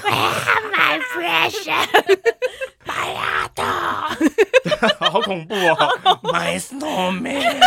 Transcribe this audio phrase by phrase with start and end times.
[0.00, 3.62] My precious，My 阿斗，
[4.98, 5.98] 好恐怖哦！
[6.22, 7.60] My snowman。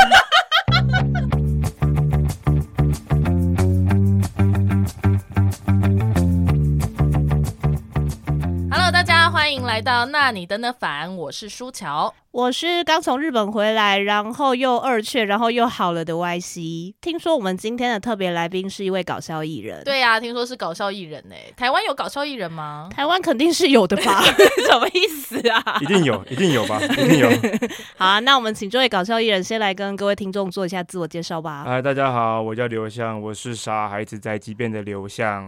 [9.44, 12.14] 欢迎来到那你的那反，我是舒乔。
[12.30, 16.94] 我是刚从日本回来，然后又二雀，然后又好了的 YC。
[17.02, 19.84] 听说我们今天的特别来宾是一位搞笑艺人。
[19.84, 21.34] 对呀、啊，听说是搞笑艺人呢。
[21.58, 22.88] 台湾有搞笑艺人吗？
[22.90, 24.22] 台湾肯定是有的吧？
[24.66, 25.78] 什么意思啊？
[25.82, 26.80] 一定有，一定有吧？
[26.82, 27.28] 一定有。
[27.98, 31.64] 好啊，那我们请这位搞笑艺人先来跟各位听众做一下自我介绍吧。
[31.66, 35.44] 嗨，大家好，我叫刘向，我是傻孩子在即便的刘向。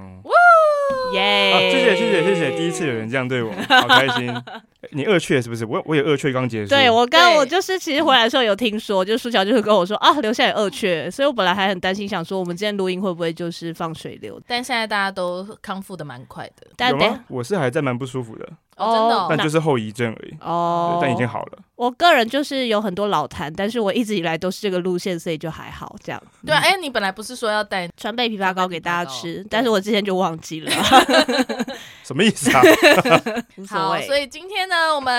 [1.15, 1.59] 耶、yeah 啊！
[1.61, 4.35] 谢谢谢谢谢谢，第一次有人这样对我，好开心。
[4.93, 5.65] 你二缺是不是？
[5.67, 6.69] 我我也二缺刚结束。
[6.69, 14.41] 对，我刚我就是其实回来的时候有听说，就苏乔就是跟我说啊，留下有二缺，所以我本来还很担心，想说我们今天录音会不会就是放水流？
[14.47, 16.69] 但现在大家都康复的蛮快的。
[16.77, 17.25] 但有吗？
[17.29, 18.49] 我是还在蛮不舒服的。
[18.77, 20.37] 哦，真的、哦，但就是后遗症而已。
[20.41, 21.59] 哦，但已经好了。
[21.77, 26.23] 我个人就是有很多老痰，但是我一直以来都是这个路线，所以就还好这样。
[26.45, 30.71] 对啊，哎、欸，你本来不是说要带川贝枇杷膏给大家吃，但是我之前就忘记了。
[32.03, 32.63] 什么意思啊？
[33.69, 35.13] 好，所以今天呢，我们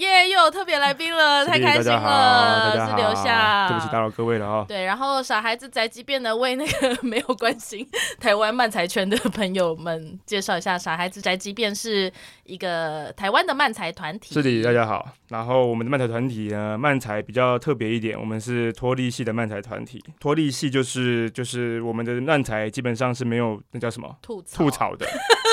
[0.00, 2.72] 耶又有特别来宾了，太开心了。
[2.72, 4.64] 大家好，是留下，对不起打扰各位了啊。
[4.66, 12.12] 对，然后傻孩子宅急便的为那个 没有关心台湾漫才圈的朋友们介绍一下，傻孩子宅急便是
[12.42, 12.99] 一个。
[13.12, 15.08] 台湾的漫才团体，是的，大家好。
[15.28, 20.02] 然后我们的漫才团体呢，漫才比较特别一点，我们是脱力系的漫才团体。
[20.18, 25.06] 脱力系就是就是我们的漫才基本上是没有那叫什么吐槽吐槽的。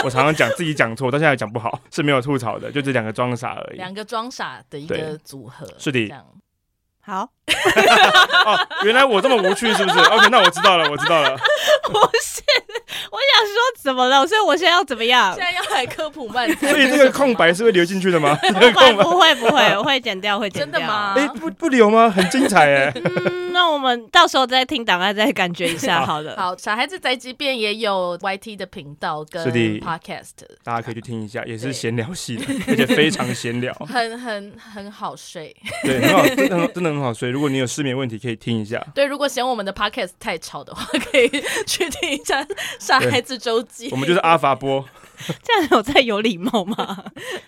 [0.03, 3.77] 我常常讲自己讲错，到现在讲不好，是没有吐槽的，就这两个装傻而已。
[3.77, 6.11] 两个装傻的一个组合，是的。
[6.99, 7.21] 好，
[8.45, 11.37] 哦，原来我这么无趣，是不是？OK，那我知道了，我知道了。
[11.83, 12.46] 不是，我
[13.11, 14.25] 想说怎么了？
[14.27, 15.33] 所以我现在要怎么样？
[15.35, 16.69] 现在要来科普漫才。
[16.69, 18.35] 所以这个空白是会留进去的吗？
[18.41, 20.65] 不会，不会，不会，我会剪掉，会剪掉。
[20.65, 21.13] 真的吗？
[21.15, 22.09] 哎、欸，不不留吗？
[22.09, 22.91] 很精彩哎。
[22.95, 26.05] 嗯，那我们到时候再听档案，再感觉一下。
[26.05, 29.45] 好的，好，小孩子宅急便也有 YT 的频道跟
[29.79, 30.31] Podcast，
[30.63, 35.55] 大家可以去听一下，也是闲聊系的，而且非常闲聊， 很很很好睡。
[35.83, 37.29] 对，很好，真的真的很好睡。
[37.29, 38.83] 如果你有失眠问题，可以听一下。
[38.93, 41.29] 对，如果嫌我们的 Podcast 太吵的话，可以
[41.65, 42.41] 去听一下
[42.79, 43.87] 《傻孩子周记》。
[43.91, 44.83] 我们就是阿法波，
[45.43, 47.05] 这样有在有礼貌吗？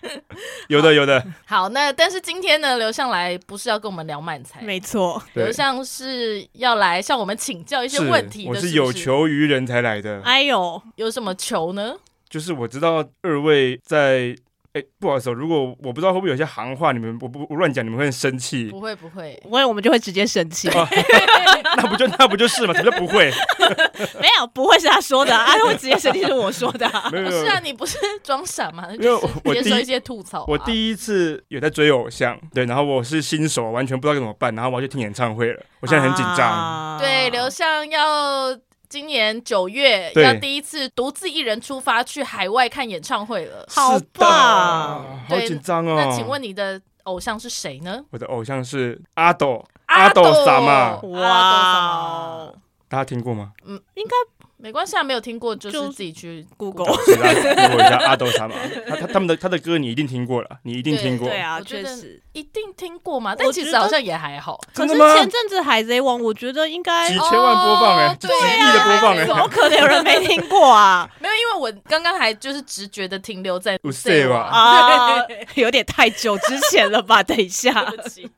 [0.67, 1.25] 有的，有的。
[1.45, 8.55] 好，那但是今天呢，刘向来不是要跟我们聊满才，没错，刘向是要来向我们请教一些问题的。
[8.55, 10.21] 是，我是有求于人才来的。
[10.23, 11.95] 哎呦，有什么求呢？
[12.29, 14.35] 就是我知道二位在。
[14.73, 18.69] 哎，不好意思，如果我不知道会不会有些行话，你们我不我乱讲，你们会很生气？
[18.69, 20.69] 不会不会，不会，我们就会直接生气。
[20.69, 20.87] 啊、
[21.77, 22.73] 那不就那不就是嘛？
[22.73, 23.31] 怎么就不会？
[24.21, 27.09] 没有，不会是他说的啊，他会直接生气是我说的、啊。
[27.11, 28.87] 没有，不是啊，你不是装傻吗？
[28.99, 30.45] 因为我接受一些吐槽、啊。
[30.47, 36.97] 我第一次有在追偶像，对，然后我是新手，完全不知道该怎么办，然后我要去听演唱会了，我现在很紧张、啊。
[36.99, 38.55] 对，刘向要。
[38.89, 45.95] 今年九月要第一次独自一人出发去海外看演唱会了，好棒，好紧张哦。
[45.95, 48.03] 那请问你的偶像是谁呢？
[48.09, 52.51] 我的偶像是阿斗，阿斗萨嘛，哇，
[52.87, 53.51] 大家听过吗？
[53.63, 54.38] 嗯，应该。
[54.61, 61.27] 没关系啊，没有听过就是自己去 Google 一下阿斗他们， 他他他们的他的歌你一定听过了，你一定听过。
[61.27, 62.21] 对，对啊，确实。
[62.31, 63.35] 一定听过嘛。
[63.35, 64.57] 但其实好像也还好。
[64.73, 71.09] 可是前阵子海贼王，我觉得应该几千万播放哎、欸，几亿的播放哎、欸，怎么可能有人没听过啊？
[71.19, 75.17] 没有，因为我刚刚还就是直觉的停留在五岁吧啊，
[75.55, 77.21] 有点太久之前了吧？
[77.23, 77.91] 等一下，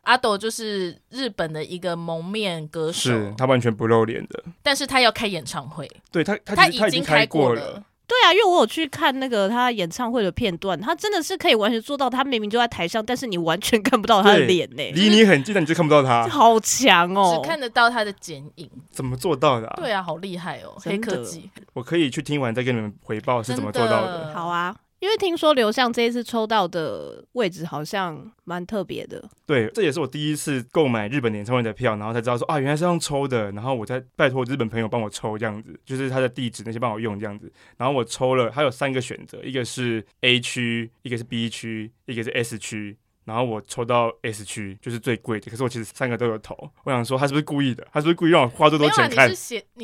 [0.04, 7.84] 阿斗就是日本的一个蒙面歌手，是他完全不露脸的，但是他要开演唱会，对他他他已经开过了。
[8.08, 19.74] 对啊，因为我有去看那个他演唱会的片段，他真的是可以完全做到，他明明就在台上，但是你完全看不到他的脸呢，离你很近，但你就看不到他， 好强哦，只看得到他的剪影，怎么做到的啊？
[19.78, 21.50] 对啊，好厉害哦，黑科技。
[21.72, 24.26] 我可以去听完再跟你们回报是怎么做到的。
[24.26, 24.76] 的好啊。
[25.02, 42.96] 因为听说刘向这一次抽到的位置好像蛮特别的，对，这也是我第一次购买日本演唱会的票，然后才知道说啊，原来是用抽的，然后我再拜托日本朋友帮我抽这样子，就是他的地址那些帮我用这样子，然后我抽了，他有三个选择，一个是 A 区，一个是 B 区，一个是 S 区，
[43.26, 49.28] 然后我抽到 S 区，就是最贵的，可是我其实三个都有投，我想说他是不是故意的，他是不是故意让我花这么多钱看？
[49.32, 49.36] 你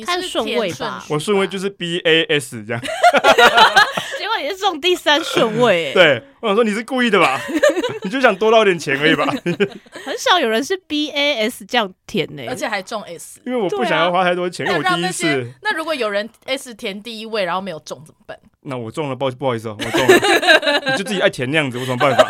[0.02, 1.04] 是看顺位吧？
[1.10, 2.80] 我顺位就是 B A S 这样。
[4.40, 7.40] 也是中第三顺位， 对，我想说你是故意的吧？
[8.04, 9.26] 你就想多捞点钱而已吧？
[10.04, 13.40] 很少有人是 B A S 这样填呢，而且还中 S。
[13.44, 15.52] 因为我不想要花太多钱，因为我第一次。
[15.62, 18.38] 那如果有人 S 填第一位，然后没有中怎么办？
[18.62, 22.28] 那我中了，不不好意思哦，我中了，你就自己爱填那样子，我什么办法？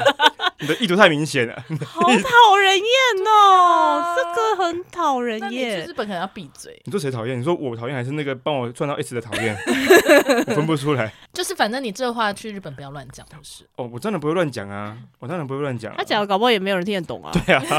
[0.61, 1.55] 你的意图太明显了，
[1.87, 2.85] 好讨人厌
[3.27, 5.85] 哦，这个很讨人厌。
[5.85, 6.81] 去日本可能要闭嘴。
[6.85, 7.39] 你说谁讨厌？
[7.39, 9.57] 你说我讨厌，还是那个帮我赚到 S 的讨厌？
[10.49, 11.13] 我分不出来。
[11.33, 13.65] 就是反正你这话去日本不要乱讲，就是。
[13.77, 15.95] 哦，我真的不会乱讲啊，我当然不会乱讲。
[15.97, 17.31] 他讲的搞不好也没有人听得懂啊。
[17.33, 17.63] 对啊。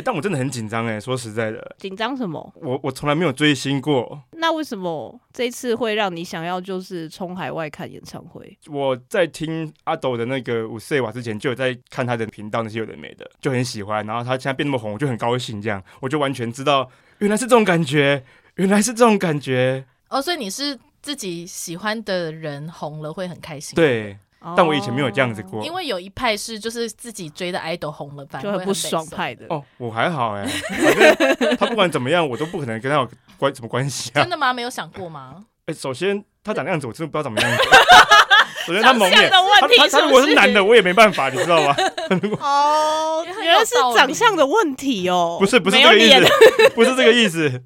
[0.00, 1.76] 哎，但我真的很紧张哎，说实在的。
[1.78, 2.52] 紧张什么？
[2.56, 4.18] 我我从来没有追星过。
[4.32, 8.58] 那为什么这次会让你想要就是冲海外看演唱会？
[8.68, 14.04] 我在听阿斗的那个五岁瓦之前，就有在看他的频道，那些有的没的，就很喜欢。
[14.06, 15.60] 然后他现在变那么红，我就很高兴。
[15.60, 18.24] 这样我就完全知道，原来是这种感觉，
[18.54, 19.84] 原来是这种感觉。
[20.08, 23.74] 哦，所以你是自己喜欢的人红了会很开心？
[23.76, 24.16] 对。
[24.56, 29.44] 但我以前没有这样子过，因为有一派是就是自己追的 idol 红了，反而就很不爽派的。
[29.50, 34.22] 哦，我还好哎， 反正他不管怎么样，我都不可能跟他有关什么关系啊。
[34.22, 34.52] 真的吗？
[34.52, 35.44] 没有想过吗？
[35.66, 37.50] 哎，首先他长那样子，我真的不知道怎么样。
[38.66, 41.74] 首先他蒙面，他他如果是男的，我也没办法，你知道吗？
[42.40, 45.36] 哦，原来是长相的问题哦。
[45.40, 47.62] 不是不是这个意思，不是这个意思。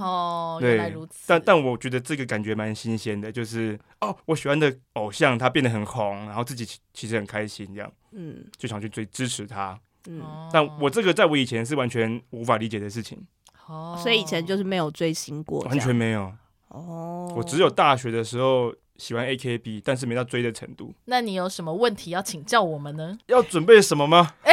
[0.00, 1.24] 哦哦，原来如此。
[1.26, 10.22] 但但我觉得这个感觉蛮新鲜的，就是哦，我喜欢的偶像他变得很红，然后自己其实很开心，这样，嗯，就想去追支持他，嗯。
[10.52, 13.18] 但我这个在我以前是完全无法理解的事情，
[13.66, 16.32] 哦，所以以前就是没有追星过，完全没有。
[16.68, 20.94] 哦，我只有大学的时候喜欢 AKB，但是没到追的程度。
[21.06, 23.18] 那你有什么问题要请教我们呢？
[23.26, 24.34] 要准备什么吗？
[24.44, 24.52] 哎，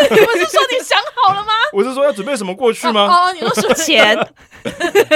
[0.10, 1.52] 你不是说你想好了吗？
[1.72, 3.06] 我是说要准备什么过去吗？
[3.06, 4.16] 哦，你说 钱，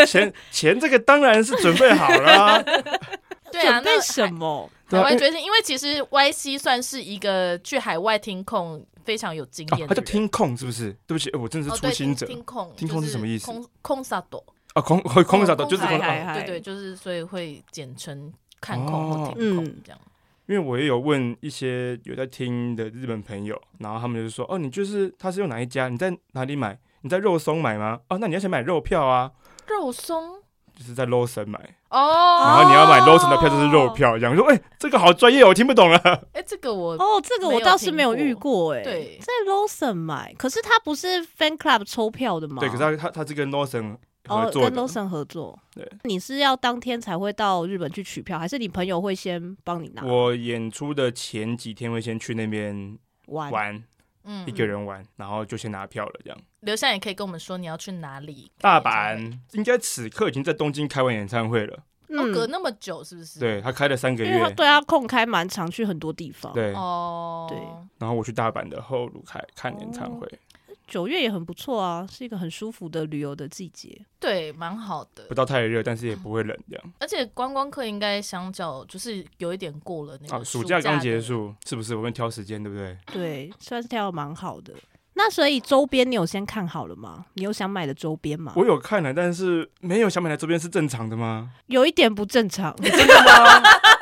[0.07, 2.63] 钱，钱，这个当然是准备好了。
[3.51, 4.69] 对啊，那什么？
[4.89, 9.89] 台湾追星，因为其实 YC 算是一个去海外听控非常有经验。
[9.89, 10.91] 他叫听控是不是？
[11.07, 12.27] 对不起，我真的是初心者。
[12.27, 13.47] 听控，听控是什么意思？
[13.47, 14.43] 空空萨朵
[14.75, 18.31] 啊，空空萨朵就是空，对对，就是所以会简称
[18.61, 19.99] 看控或听控这样。
[20.53, 25.89] 因为我也有问一些有在听的日本朋友，然后他们就说：“哦，你就是他是用哪一家？
[25.89, 26.79] 你在哪里买？
[27.01, 27.99] 你在肉松买吗？
[28.11, 29.31] 哦，那你要先买肉票啊。
[29.67, 30.43] 肉松
[30.79, 31.59] 就是在 Lawson 买
[31.89, 34.19] 哦，然后你要买 Lawson 的票就是肉票。
[34.19, 35.99] 然后说：哎，这个好专业，我听不懂了。
[36.33, 38.83] 哎，这个我哦，这个我倒是没有遇过哎。
[38.83, 42.61] 对，在 Lawson 买，可是他不是 Fan Club 抽票的吗？
[42.61, 43.97] 对，可是他他他是跟 Lawson。
[44.29, 45.59] 哦，跟 Lawson 合作。
[45.75, 50.05] 对，你是要当天才会到日本去取票，还是你朋友会先帮你拿？
[50.05, 53.85] 我演出的前几天会先去那边玩，玩
[54.25, 56.21] 嗯，一个人玩，然后就先拿票了。
[56.25, 58.51] 这样，刘向也可以跟我们说你要去哪里？
[58.61, 61.83] 大阪，应该此刻已经在东京开完演唱会了。
[62.11, 63.41] 哦，隔那么久是不是？
[63.41, 66.53] 对，他开了三个月，对他空开蛮常，去很多地方。
[66.53, 67.59] 对，哦，对。
[67.99, 70.31] 然后我去大阪的后路开看演唱会。
[70.93, 73.99] 九月也很不错啊，是一个很舒服的旅游的季节。
[74.21, 76.93] 对，蛮好的，不到太热，但是也不会冷这样。
[77.01, 81.97] 而且观光客应该相较就是有一点过了那个暑假刚结束，是不是？
[81.97, 82.95] 我们挑时间，对不对？
[83.11, 84.75] 对，算是挑的蛮好的。
[85.15, 87.25] 那所以周边你有先看好了吗？
[87.35, 88.53] 你有想买的周边吗？
[88.55, 91.53] 我有看了，但是没有想买的周边是正常的吗？
[91.69, 93.63] 有一点不正常，真的吗？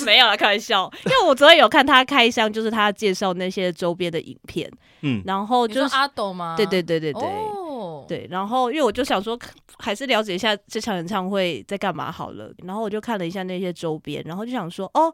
[0.00, 0.90] 就是没有啦，开玩笑。
[1.04, 4.70] 因为我昨天有看他开箱，就是他介绍那些周边的影片，
[5.02, 6.54] 嗯，然后就是阿斗吗？
[6.56, 8.26] 对对对对对，哦、对。
[8.30, 9.38] 然后因为我就想说，
[9.78, 12.50] 还是了解一下这场演唱会在干嘛好了。
[12.64, 15.12] 然后我就看了一下那些周边，然后就想说，哦。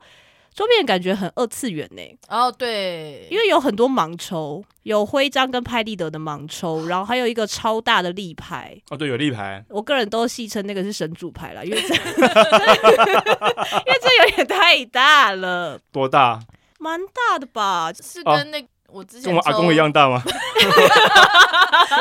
[0.56, 2.02] 周边感觉很二次元呢。
[2.28, 8.74] 哦，对，因为有很多盲抽，有徽章跟拍立得的盲抽，然后还有一个超大的立牌。
[8.88, 9.62] 哦，对，有立牌。
[9.68, 15.78] 我个人都戏称那个是神主牌了，因为这， 因为这有点太大了。
[15.92, 16.40] 多大？
[16.78, 18.66] 蛮大的吧，是跟那个。
[18.88, 20.22] 我之前跟我阿公一样大吗？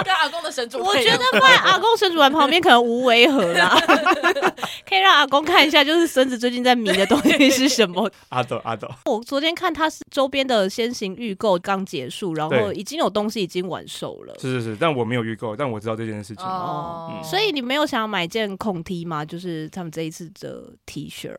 [0.03, 3.75] 跟阿公的神主，我觉得放在阿公神主牌旁边可能无违和啦。
[4.87, 8.09] 可以让阿公看一下，就是孙子最近在迷的东西是什么？
[8.29, 14.35] 阿斗阿斗，我昨天看他是周边的先行预购刚结束，然后已经有东西已经完售了。
[14.39, 16.45] 是是是，但我没有预购，但我知道这件事情。
[16.45, 19.23] 哦，嗯、所以你没有想要买件孔 T 吗？
[19.25, 21.33] 就是他们这一次的 T 恤。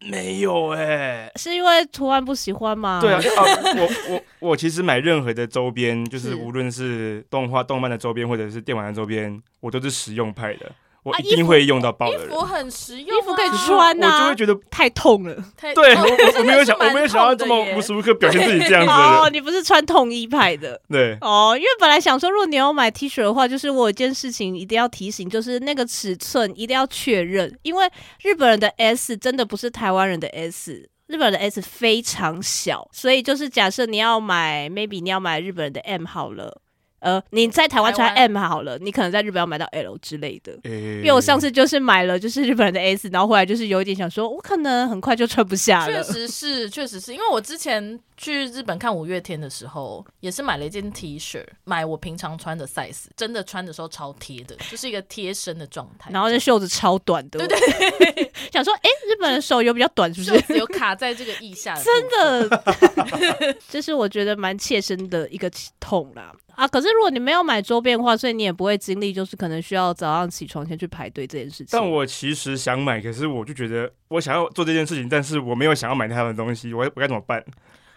[0.00, 3.00] 没有哎、欸，是因为图案不喜欢吗？
[3.00, 3.42] 对啊，啊
[3.76, 10.70] 我我 我其实买任何的周边，就是无论是动画、动漫的周边，或者是电玩的周边，我都是实用派的。
[11.08, 12.26] 我一定会用到爆的人。
[12.26, 15.34] 衣服很实用，衣服可以穿呐，我就会觉得太痛了。
[15.74, 18.90] 对，我我没有想，我没有想要这么无时无刻表现自己这样子。
[18.90, 20.80] 哦，你不是穿统一派的。
[20.88, 21.16] 对。
[21.20, 27.90] 哦，因为本来想说，如果你要买 T 恤的话，就是我有一件事情一定要提醒，就是那个尺寸一定要确认，因为
[28.22, 30.90] 日本人的 S 真的不是台湾人的 S。
[31.08, 36.60] 日本的 S 非常小，所以就是假设你要买，maybe 你要买日本人的 M 好了。
[37.00, 40.58] 呃，你在台湾穿 M 好了，你可能在日本要买到 L 之类的。
[40.64, 46.02] 因为我上次就是买了，就是日本人的 S，然后回来就是有一点想说，我可能很快就穿不下了。
[46.02, 56.10] 确实是，确实是因为我之前去日本看五月天的时候，也是买了一件 T 恤，买我平常穿的 size，真的穿的时候超贴的，就是一个贴身的状态。
[56.10, 60.58] 然后那袖子超短的，对对对， 想说，哎，日本人手有比较短，是不是？
[60.58, 66.32] 有卡在这个腋下，真的， 这是我觉得蛮切身的一个痛啦。
[66.58, 66.66] 啊！
[66.66, 71.68] 可是如果你没有买周边的话，所以你也不会经历，就是可能需要早上起床前去排队这件事情。
[71.70, 77.44] 但我其实想买，可是我就觉得我想要做这件事情，但是我没有想要买他们的东西，我我该怎么办？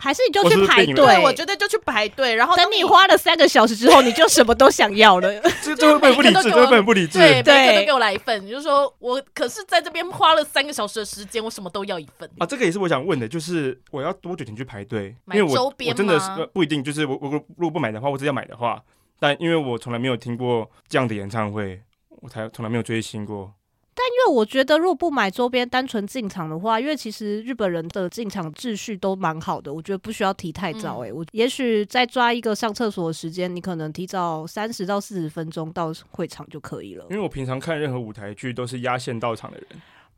[0.01, 1.19] 还是你就去排队？
[1.23, 5.31] 我觉得就去排队，然后等你花了三个小时之后， 你就什么都想要了。
[5.61, 6.49] 这这会不会不理智？
[6.49, 7.19] 这会不会不理智？
[7.19, 8.43] 对，每个都给我来一份。
[8.43, 12.45] 你就说我可是在这边花了三个小时的时间，我什么都要一份啊！
[12.47, 15.15] 这个也是我想问的，就是我要多久前去排队？
[15.33, 18.81] 因为我我真的是不一定，就是我我如果不买的话，我只要买的话，
[19.19, 21.79] 但因为我从来没有听过这样的演唱会，
[22.21, 23.53] 我才从来没有追星过。
[23.93, 30.99] 但因为我觉得，如果不买周边，单纯进场的话，因为其实日本人的进场秩序都蛮好的，我觉得不需要提太早。
[30.99, 37.05] 诶、欸，我也许再抓一个上厕所的时间，你可能提早三十到四十分钟到会场就可以了。
[37.09, 39.67] 因为我平常看任何舞台剧都是压线到场的人。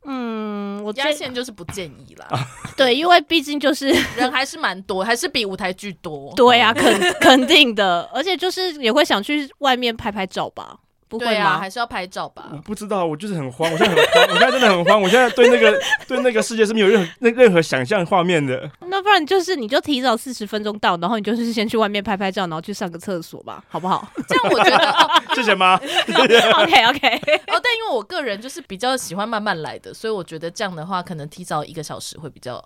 [0.06, 2.28] 嗯，我压线就是不建议啦。
[2.76, 6.32] 对，因为毕竟就是 人还是蛮多，还是比舞台剧多。
[6.36, 10.78] 对呀、啊，肯 肯定的，而且就是也会想去外面拍拍照吧。
[11.18, 11.58] 不会吗？
[11.58, 12.50] 还是要拍照吧？
[12.52, 18.70] 我不知道，我就是很慌，我现在很慌，我现在真的很慌，我现在对那个对那个世界是没有任何那任何想象画面的。
[18.88, 24.06] 那不然就是你就提早四十分钟到，然后你就是先去外面拍拍照，然后去上个厕所吧，好不好？
[24.28, 25.74] 这样我觉得哦， 谢谢妈。
[25.76, 27.08] OK OK。
[27.48, 32.62] 哦，但因为我个人就是比较喜欢慢慢来的，所以我觉得这样的话，可能提早一个小时会比较。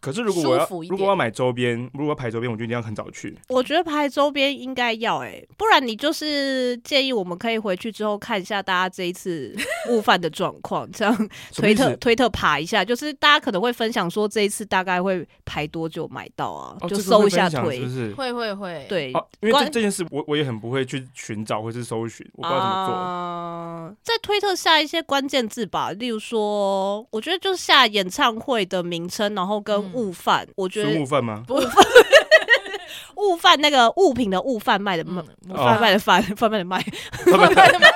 [0.00, 3.36] 可是如果我要如果要买周边，如果要排周边，我就一定要很早去。
[3.48, 9.54] 我觉得排周边应该要哎、欸，不然你就是建议我们可以回去之后看一下大家这一次
[9.88, 18.12] 悟饭的状况，这样推特 推特爬一下，就是大家可能会分享说这一次大概会排多久买到啊，哦、就搜一下推，是不是？
[18.14, 22.94] 会会会，对、啊，因为这这件事我我也很不会去寻找或是搜寻，我不知道怎么做。
[22.96, 29.94] 呃、在推特下一些关键字吧，例如说，我觉得就是下演唱会的名称，然后跟、嗯。
[29.94, 31.44] 物贩，我觉得物贩吗？
[31.46, 31.54] 不，
[33.16, 35.22] 物贩那个物品的物贩卖的卖，
[35.54, 36.80] 贩卖的贩， 贩卖的卖，
[37.24, 37.88] 贩卖的 卖，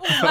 [0.00, 0.30] 物贩。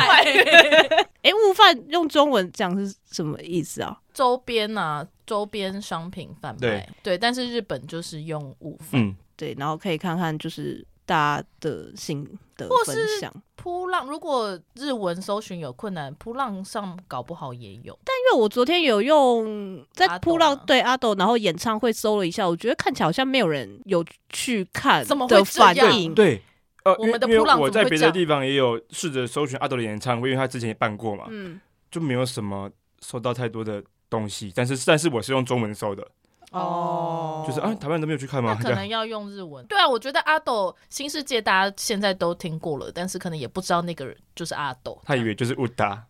[1.21, 3.97] 哎，物贩用中文讲是什么意思啊？
[4.13, 6.59] 周边啊，周边商品贩卖。
[6.59, 9.01] 对，对，但是日本就是用物贩。
[9.01, 10.85] 嗯，对，然后可以看看就是。
[11.07, 17.97] 大家的心得分享，扑浪，如果日文搜寻有困难，扑浪上搞不好也有。
[18.03, 26.13] 但因为我昨天有用在扑浪对阿斗，然后演唱会搜了一下，我觉得看起来好像没有人有去看的反应。
[26.13, 26.43] 对，
[26.83, 31.57] 呃，我们的噗浪我在别的地方也有试着搜寻阿斗的演唱会，因为他之前也办过嘛，嗯，
[31.89, 34.51] 就没有什么搜到太多的东西。
[34.53, 36.05] 但是，但是我是用中文搜的。
[36.51, 38.57] 哦，就是啊，台湾人都没有去看吗？
[38.61, 39.65] 可能要用日文。
[39.67, 44.97] 对啊，我觉得阿斗新世界大家现在都听过了，但是可能也不知道那个人就是阿斗。
[45.03, 46.05] 他以为就是乌达，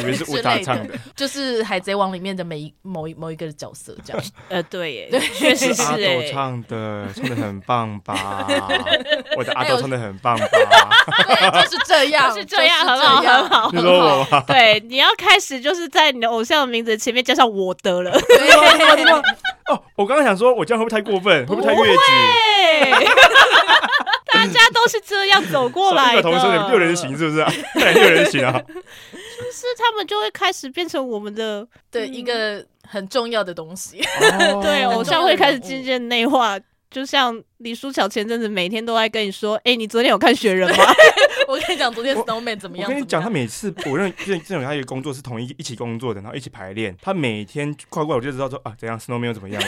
[0.00, 4.22] 以为是武大唱的，就是海贼王里面的每一某一某一个角色这样。
[4.48, 8.46] 呃，对耶，确实是阿斗唱的，唱的很棒吧？
[9.36, 10.46] 我的阿斗唱的很棒吧？
[11.26, 13.70] 对，就是这样，是这样，很好，很好。
[13.72, 14.42] 你说我吗？
[14.46, 18.10] 对，你要开始就是在你的偶像的名字前面加上我的了。
[19.70, 21.46] 哦，我刚刚想说，我这样会不会太过分？
[21.46, 22.00] 会不会太越矩？
[24.32, 26.22] 大家都是这样走过来的。
[26.22, 27.52] 同学，六人行是不是啊？
[27.74, 28.52] 六人行啊！
[28.52, 34.00] 就是他们就会开始变成我们的对一个很重要的东西。
[34.62, 36.58] 对，偶像会开始渐渐内化。
[36.90, 40.84] 就像李书乔前阵子每天都在跟你说：“哎，你昨天有看雪人吗？”
[41.46, 42.88] 我跟你讲，昨天 Snowman 怎么样？
[42.88, 46.96] 我跟你讲，他每次我认 认认为他一个工作是同一一起工作的，然后一起排练。
[47.02, 49.62] 他每天快过来我就知道说啊，怎样 Snowman 又怎么样？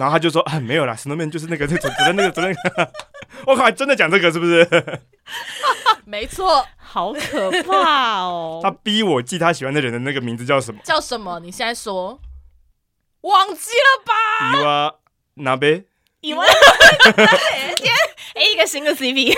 [0.00, 2.56] 然后他就说 啊，没有啦，Snowman 就是那个昨昨天那个昨天。
[3.46, 4.66] 我靠，真的讲这个是不是？
[6.06, 8.60] 没错，好可怕哦！
[8.62, 10.80] 他逼我记他喜欢的人的那个名字叫什么？
[10.82, 11.38] 叫什么？
[11.40, 12.18] 你现在说，
[13.20, 14.58] 忘记了吧？
[14.58, 14.94] 伊娃
[15.34, 15.84] 那边。
[16.22, 16.46] 以为
[17.76, 17.94] 今天
[18.34, 19.34] 哎，一个新的 CP，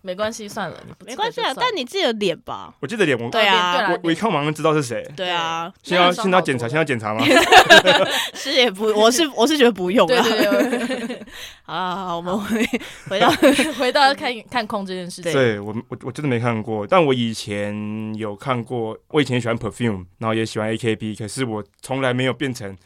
[0.00, 2.72] 没关系，算了，你不没关系啊，但你记得脸吧？
[2.80, 5.06] 我记得脸，我对啊我我一看马上知道是谁。
[5.16, 7.24] 对啊，先要先要检查，先要检查吗？
[8.34, 10.22] 是也不，我是我是觉得不用啊。
[10.22, 11.22] 对对对，
[11.64, 12.64] 好啦好好，我们回
[13.08, 13.28] 回到
[13.78, 18.96] 回到看看空这件事情，对我我我真的没看过，但我以前有看过。
[19.08, 22.76] 我以前喜欢 perfume，然后也喜欢 AKB，可是我从来没有变成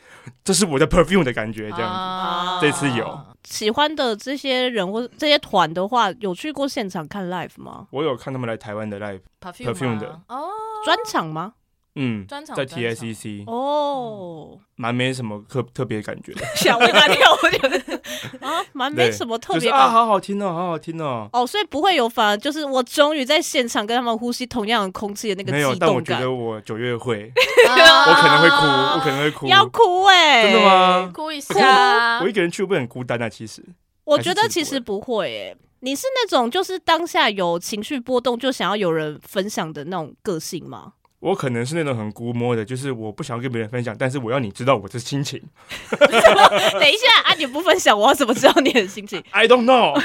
[0.44, 1.82] 这是我的 perfume 的感觉这样子。
[1.82, 7.86] 啊这次有喜欢的这些人或这些团的话，有去过现场看 live 吗？
[7.90, 10.48] 我有看他们来台湾的 live，perfume perfume 的哦，
[10.84, 11.54] 专场吗？
[11.94, 17.78] 嗯，专场在 TSCC，哦，蛮没什么特特别感觉的， 想问他跳，我觉得。
[18.40, 21.28] 啊， 蛮没什么特别啊，好好听哦，好好听哦。
[21.32, 25.88] 哦，所以不会有，反而就是我终于在现场跟他们呼吸同样的空气的那个没有，悸动感。
[25.88, 27.30] 但我觉得，我九月会，
[27.68, 27.74] 啊
[28.08, 29.46] 我可能会哭，我可能会哭。
[29.48, 30.60] 要哭哎、真的？
[30.64, 31.10] 吗？
[31.14, 32.20] 哭一下。
[32.20, 33.28] 我一，个人去会不会很孤单啊？
[33.28, 33.62] 其实。
[34.04, 40.94] 我觉得其实不会诶、你是那种就是当下有情绪波动就想要有人分享的那种个性吗？
[41.22, 45.40] 我可能是那种很估摸的，就是我不想跟别人分享，但是我要你知道我的心情。
[45.88, 46.00] 等
[46.90, 49.22] 一下啊，你不分享，我要怎么知道你的心情？
[49.30, 50.02] I don't know。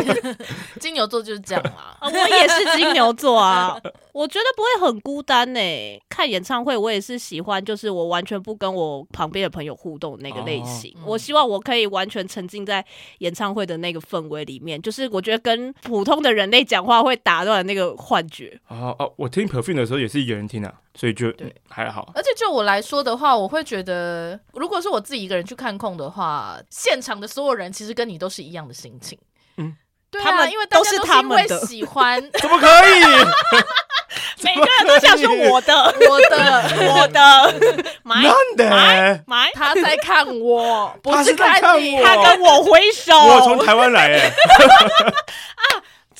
[0.78, 1.96] 金牛座就是这样啊。
[1.98, 3.74] 啊， 我也是金牛座啊，
[4.12, 5.60] 我觉得不会很孤单呢、
[6.10, 10.92] 看演唱会，我也是喜欢，就是我完全不跟我旁边的朋友互动那个类型。
[10.98, 12.84] 哦我希望我可以完全沉浸在
[13.18, 18.60] 演唱会的那个氛围里面，就是我觉得跟普通的人类讲话会打断那个幻觉。
[18.68, 22.11] 哦哦，我听 Perfume 的时候也是一个人听啊，所以就对还好。
[22.15, 29.17] 而且就我来说的话，我会觉得，如果是我自己一个人去看空的话，现场的所有人其实跟你都是一样的心情。
[29.57, 29.75] 嗯，
[30.09, 33.03] 对啊，他们因为大家都是都他们的因为喜欢 怎么可以？
[34.41, 39.23] 每个人都想说我的，我的， 我的，买なんで？
[39.25, 42.01] 买，他在看我，不他是在看你。
[42.01, 44.31] 看我他跟我挥手，我从台湾来哎，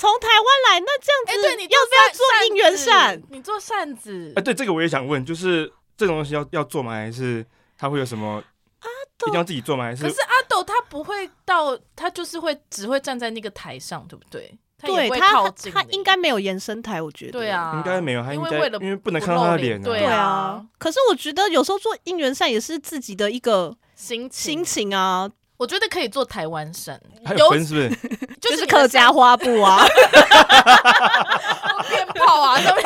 [0.00, 3.22] 从台湾来，那这样哎，子对你要不要做应援扇？？
[3.28, 6.92] 你做扇子哎，，对，这个我也想问，就是这种东西要要做吗？
[6.92, 7.44] 还是
[7.76, 8.42] 他会有什么？
[8.82, 9.84] 一定要自己做吗？
[9.84, 14.58] 还是可是阿斗他不会到，他就是会只会站在那个台上，对不对？
[14.78, 17.32] 他不会对他他靠近你他应该没有延伸台，我觉得。
[17.32, 18.22] 对啊，应该没有？
[18.22, 20.16] 他应该因为为了因为不能看到他的脸对对啊。
[20.16, 27.90] 啊，可是我觉得有时候做应援扇也是自己的一个心心情，情啊，我觉得可以做台湾省，还有分是不是？
[28.40, 29.84] 就 就是是客家花布啊，
[31.90, 32.82] 鞭炮啊，上面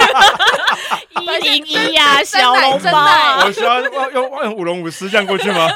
[1.20, 5.68] 一零一呀， 小笼包啊我需要要要用舞龙舞狮这样过去吗？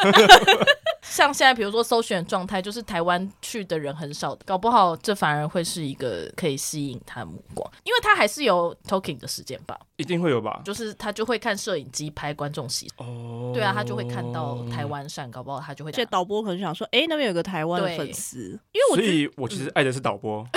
[1.11, 10.61] 像现在比如说搜寻状态，就是台湾去的人很少，搞不好这反而会是一个可以吸引他的目光，因为他还是有 talking 的时间吧，一定会有吧？
[10.65, 20.47] 就是他就会看摄影机拍观众席，哦，对啊，他就会看到台湾扇，搞不好他就会而且导播可能想说，哎，那边有个台湾的粉丝，因为我所以我其实爱的是导播。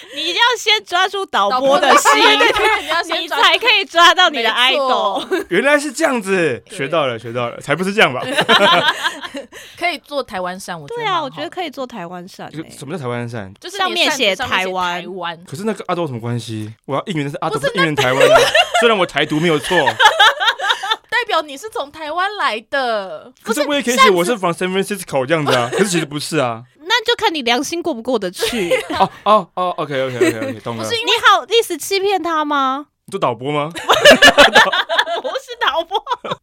[0.14, 2.22] 你一定要先抓住导导播的心，
[3.20, 5.46] 你才可以抓到你的没错 idol。
[5.48, 8.20] 原来是这样子，对学到了，学到了，才不是这样吧？
[9.78, 13.52] 可以做台湾扇，我觉得对啊，我觉得可以做台湾扇什么叫台湾扇？
[13.60, 16.72] 就是上面写台台湾台湾，可是那个阿斗有什么关系？
[16.86, 18.36] 我要应援的是阿斗，不是应援台湾啊。
[18.80, 19.76] 虽然我台独没有错，
[21.08, 23.32] 代表你是从台湾来的。
[23.42, 25.68] 可是我也可以写我是 from San Francisco 这样子啊。
[25.72, 26.62] 可是其实不是啊。
[27.00, 28.70] 那就看你良心过不过得去。
[28.98, 30.84] 哦哦哦，OK OK OK OK，懂了。
[30.84, 32.88] 不是你好意思欺骗他吗？
[33.06, 33.70] 你做导播吗？
[33.74, 35.98] 不是导播，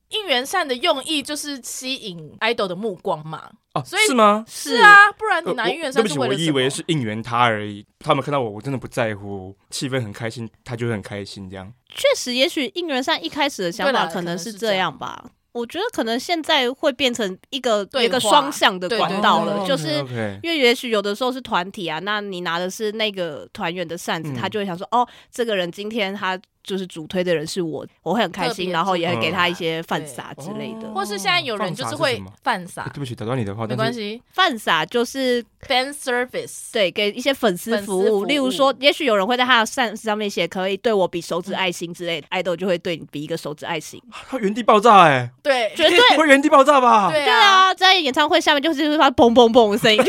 [0.10, 3.50] 应援扇的用意就是吸引 idol 的目光嘛。
[3.74, 4.43] 哦，所以是吗？
[4.48, 6.43] 是啊，不然呃你拿应援我对不起，我扇是为了？
[6.43, 7.86] 以为是应援他而已。
[8.00, 11.72] 他们看到我，我真的不在乎，气氛很开心，他就会很开心这样。
[11.96, 15.24] 确实，也许应援扇一开始的想法可能是这样吧。
[15.58, 20.06] 我觉得可能现在会变成一个一个双向的管道了，就是。
[20.43, 30.88] 因为也许有的时候是团体啊，那你拿的是那个团员的扇子，嗯他就会想说，哦，这个人今天他就是主推的人是我，我会很开心，然后也会给他一嗯些饭撒之类的。
[30.90, 36.72] 哦或是现在有人就是会饭撒欸，对不起，打断你的话，没关系饭撒就是，fan service。
[36.74, 46.00] 对给一些粉丝服务，例如说，也许有人会在他的扇子上面写可以对我比手指爱心之类的，爱豆就会对你比一个手指爱心，他原地爆炸哎， 对绝对。
[46.18, 47.10] 会原地爆炸吧？
[47.12, 49.98] 对对啊，在演唱会下面就是会发砰砰砰的声音，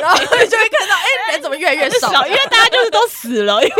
[0.00, 1.88] 然后你就会看到，哎，人怎么越来越？
[2.00, 3.74] 少，因为大家就是都死了，因为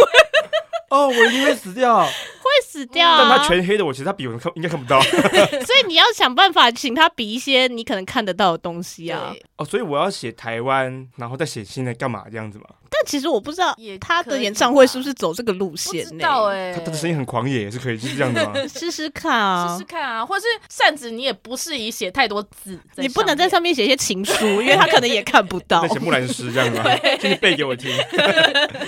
[0.91, 2.05] 哦，我一定会死掉。
[2.47, 3.39] 会死掉但啊。
[3.39, 5.01] 他全黑的，我其实他比我看应该看不到。
[5.03, 9.35] 所以你要想办法请他比一些你可能看得到的东西啊。
[9.57, 12.67] 哦，所以我要写台湾，然后再写新的干嘛这样子嘛？
[12.99, 16.21] 但其实我不知道也他的演唱会是不是走这个路不线知呢？
[16.23, 18.55] 道哎、他他的声音很狂野，也是可以，是这样的吗？
[18.67, 19.85] 试试看啊试试！
[19.85, 25.89] 看啊，或是扇子你也不适宜写太多字，你不能在上面写一些情书，因为他可能也看不到在。
[25.89, 26.83] 写木兰诗这样吗？
[27.21, 27.91] 请你背给我听。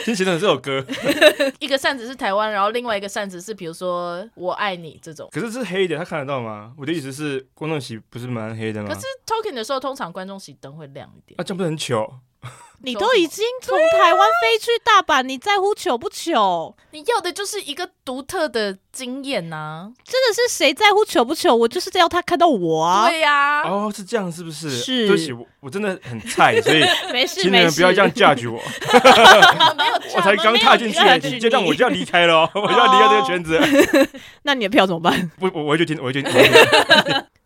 [0.04, 0.84] 先写成这首歌，
[1.58, 5.28] 一个扇子是台湾，然后另外一个扇子是比如说我爱你这种。
[5.32, 6.72] 可是是黑的，他看得到吗？
[6.78, 8.88] 我的意思是，观众席不是蛮黑的吗？
[8.88, 11.38] 可是 talking 的时候，通常观众席灯会亮一点。
[11.40, 12.12] 啊，这样不是很糗？
[12.80, 16.76] 你都已经从台湾飞去大阪，你在乎糗不糗？
[16.92, 21.54] 你要的就是一个独特的经验呐、真的是谁在乎糗不糗？
[21.54, 23.08] 我就是要他看到我啊！
[23.08, 24.70] 对呀、哦，是这样，是不是？
[24.70, 26.80] 是对不起，我我真的很菜，所以
[27.12, 28.58] 没事请你没事，们不要这样 judge 我。
[28.58, 34.10] 我 没有我才刚踏进去就让我就要离开了哦，我就要离开这个圈子。
[34.42, 35.30] 那你的票怎么办？
[35.38, 36.22] 不，我我回去听，我回去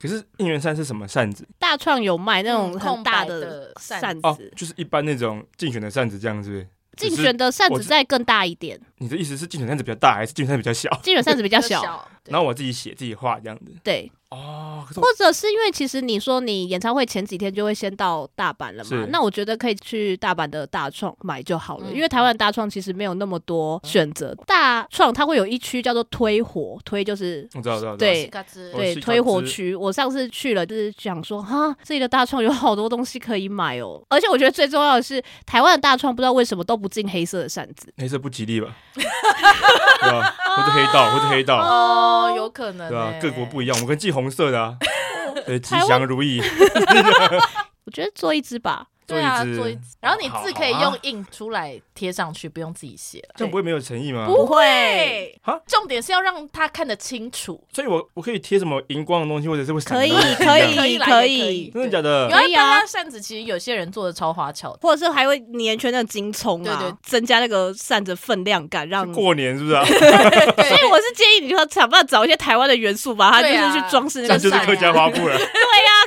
[0.02, 1.46] 可是应援扇是什么扇子？
[1.60, 6.68] 大创有卖那种嗯很大的扇子哦子，，就是一般那种竞选的扇子，这样是不是？
[6.96, 10.90] 竞选的扇子再更大一点，你的意思是竞选扇子比较大，还是竞选扇子比较小？
[11.02, 12.06] 竞选扇子比较小。
[12.26, 13.72] 然后我自己写自己画这样子。
[13.84, 24.34] 对，哦，或者是因为其实你说你演唱会前几天就会先到大阪了嘛，那我觉得可以去大阪的大创买就好了，嗯因为台湾的大创其实没有那么多选择。
[24.46, 28.30] 大创它会有一区叫做推火，推就是我知道，我知道，对
[28.72, 34.02] 对，推火区，我上次去了，就是想说，哈，这里的大创有好多东西可以买哦。
[34.08, 38.74] 而且我觉得最重要的是，台湾的大创不知道为什么都不进黑色的扇子，黑色不吉利吧？
[38.94, 40.34] 对吧？
[40.56, 43.14] 或者黑道，或者黑道，哦，有可能、欸，对吧？
[43.20, 44.76] 各国不一样，我们跟季红色的啊，
[45.46, 46.40] 对，吉祥如意。
[47.84, 48.86] 我觉得做一只吧。
[49.12, 53.18] 对啊，做一支做一支，然后你字可以用印出来贴上去，不用自己写。
[53.20, 53.34] 了。
[53.36, 54.26] 这样不会没有诚意吗？
[54.26, 55.38] 不会。
[55.42, 57.62] 啊，重点是要让他看得清楚。
[57.72, 62.28] 所以我我可以贴什么荧光的东西，或者是会可以可以可以可以真的假的？
[62.30, 62.36] 有？
[62.36, 62.84] 可以啊。
[62.86, 66.96] 扇子其实有些人做的超花巧，或者是还会粘圈那个金葱啊，对对。
[67.02, 69.10] 增加那个扇子分量感，让。
[69.12, 69.84] 过年是不是啊？
[69.86, 74.50] 所以我是建议你说想办法找一些台湾的元素，把它就是去装饰那那个扇子。
[74.50, 76.01] 就是客家花布了， 对呀、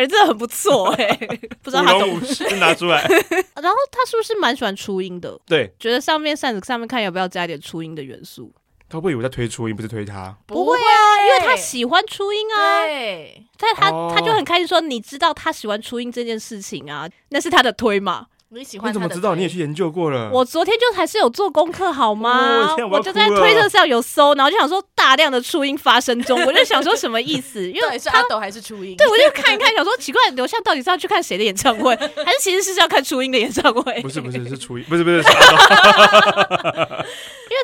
[0.00, 1.16] 感觉真的很不错哎、
[1.62, 3.02] 不知道他懂舞龙舞狮拿出来。
[3.60, 5.38] 然后他是不是蛮喜欢初音的？
[5.46, 8.52] 对，觉得上面扇子上面看要不要加一点初音的元素？
[8.88, 10.36] 他会不会以为在推初音，不是推他？
[10.46, 18.26] 不会啊，因为他喜欢初音啊，对，但他、哦他就很开心说，你知道他喜欢初音这件事情啊，那是他的推嘛。
[18.52, 19.36] 你喜欢你怎么知道？
[19.36, 20.28] 你也去研究过了？
[20.32, 22.74] 我昨天就还是有做功课好吗？
[22.78, 27.64] 我我就在推特上有搜，然后就想说大量的初音发生中，我就想说什么意思？
[27.68, 28.96] 因为到底是阿斗还是初音？
[28.96, 34.02] 对我就看一看，想说奇怪，刘向到底是要去看谁的演唱会， 还是其实是要看初音的演唱会？
[34.02, 35.26] 不是不是是初音，不是不是 因为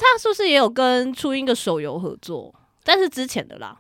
[0.01, 2.55] 他是不是也有跟初音的手游合作？
[2.85, 3.77] 但是之前的啦，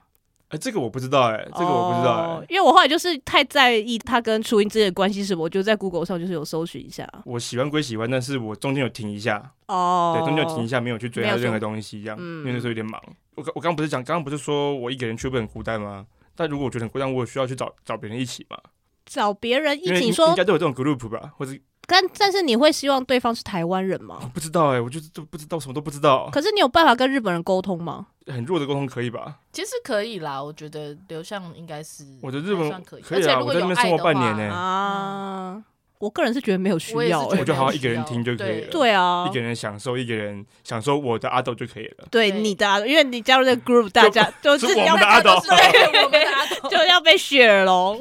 [0.56, 2.22] 哎，这个我不知道哎，这个我不知道哎。
[2.24, 7.06] 哦因为我后来就是太在意他跟初音之间的关系是什么，我就在 Google 上就是有搜寻一下。
[7.24, 13.00] 我喜欢归喜欢，但是我中间有停一下，哦对，中间有停一下，没有去追他任何东西，这样，嗯因为那时候有点忙。
[13.34, 16.06] 我刚我刚刚不是讲，刚刚不是说我一个人去会很孤单吗？
[16.34, 18.56] 但如果我觉得很孤单，我有需要去找找别人一起嘛？
[19.04, 21.52] 找别人一起说应，该都有这种 group 吧，或者
[21.86, 24.18] 但但是你会希望对方是台湾人吗？
[24.34, 28.06] 不知道哎，我就是都不知道，什么都不知道，可是你有办法跟日本人沟通吗？
[28.26, 29.36] 很弱的沟通可以吧？
[29.52, 35.62] 其实可以啦，我觉得刘向应该是我的日文还算可以，可以啊而且如果有我在那边生活爱的话半年呢啊，
[35.98, 38.66] 我个人是觉得没有需要、欸觉得我就好好一个人听就可以了。
[38.68, 42.06] 对啊一，个人享受，一个人享受我的阿斗就可以了。
[42.10, 47.96] 对对你的阿斗，因为你加入这个 group，大家就是是我要们的阿斗 对我们的阿斗就要被 share 咯。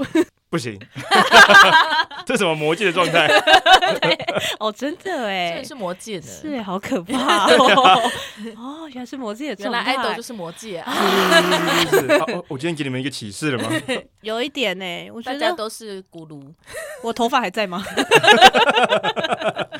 [0.55, 0.79] 不行，
[2.25, 3.27] 这什么魔界的状态？
[4.57, 8.11] 哦，真的真哎的，是魔界的，是欸好可怕哦！
[8.55, 10.93] 哦，原来是魔界的状态，原来爱豆就是魔界啊，
[12.33, 13.69] 我我今天给你们一个启示了吗？
[14.21, 15.11] 有一点呢。
[15.13, 16.41] 我觉得大家都是咕噜，
[17.03, 17.83] 我头发还在吗？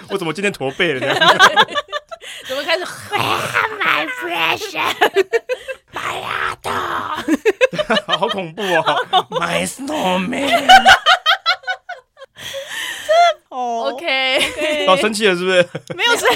[0.10, 1.16] 我怎么今天驼背了？
[2.50, 4.78] 怎么开始 My fresh，
[5.94, 6.58] 好
[8.08, 10.66] 好恐怖哦！My snowman，
[13.50, 15.58] 哦 OK，好生气了是不是？
[15.96, 16.28] 没有生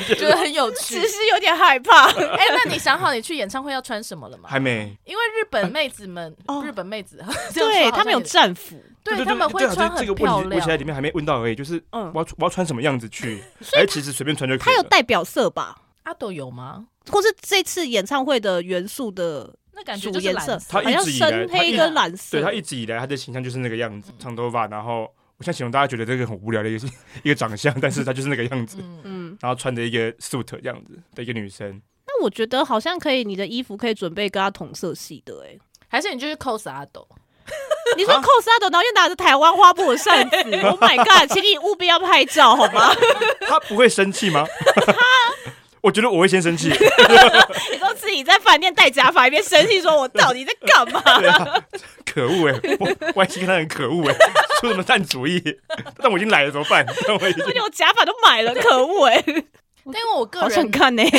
[0.00, 1.08] 气，觉得很有趣只。
[1.08, 2.06] 是有点害怕。
[2.06, 4.48] 哎，那你想好你去演唱会要穿什么了吗？
[4.50, 4.96] 还没。
[5.04, 7.22] 因为日本妹子们哦，日本妹子，
[7.54, 10.84] 对他们有战服，对对他们会穿很漂亮我现在里。
[10.84, 13.42] 面还没问到而已，就是嗯我要我要穿什么样子去？
[13.76, 14.72] 哎，其实随便穿就可以它。
[14.74, 15.78] 有代表色吧？
[16.04, 16.86] 阿斗有吗？
[17.10, 22.38] 或是这次演唱会的元素的那感觉就是蓝色，他好像一直以来深黑跟蓝色。
[22.38, 25.02] 对他一直以来他的形象就是那个样子，长头发，然后
[25.36, 26.88] 我想形容大家觉得这个很无聊的一个
[27.22, 31.80] 一个长相，但是他就是那个样子，嗯，嗯，然后穿着一个 suit 这样子的一个女生。
[32.06, 35.58] 那我觉得好像可以，你的衣服可以准备跟他同色系的、欸，哎，
[35.88, 37.06] 还是你就是 cos 阿斗？
[37.96, 40.36] 你说 cos 阿斗，然后又拿着台湾花布的扇子，
[40.66, 41.30] Oh my god！
[41.30, 42.94] 请你务必要拍照好吗？
[43.46, 44.46] 他不会生气吗？
[44.86, 44.94] 他，
[45.86, 46.66] 我觉得我会先生气。
[47.70, 51.00] 你说自己在饭店戴假发一边生气，说我到底在干嘛？
[51.00, 51.62] 啊、
[52.04, 52.76] 可恶哎、欸！
[52.80, 54.18] 我外星人很可恶哎、欸，
[54.60, 55.40] 出什么烂主意？
[55.98, 56.84] 但我已经来了怎么办？
[57.20, 59.24] 我已经我假发都买了，可恶哎、欸！
[59.84, 61.18] 但因为我个人好想看呢、欸，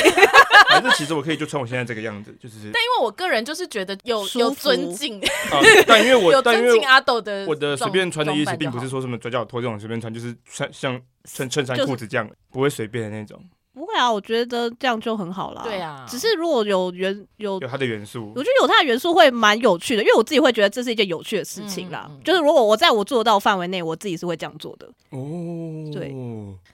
[0.69, 2.69] 反正其实我可以就穿我现在这个样子，就是。
[2.73, 13.41] 但因为我个人就是觉得有有尊敬、啊， 但因为我有尊敬阿斗的，我的随便穿的意思并不是说什么转角拖这种随便穿，就是穿像衬衬衫裤子这样，不会随便的那种。
[13.77, 15.61] 不会啊，我觉得这样就很好啦。
[15.63, 22.07] 对啊，只是如果有元有有它的元素，我觉得有它的元素会蛮有趣的，因为我自己会觉得这是一件有趣的事情啦。
[22.09, 24.87] 嗯嗯、就是如果我在我做到范围内，我自己是会这样做的。
[25.11, 26.11] 哦，对。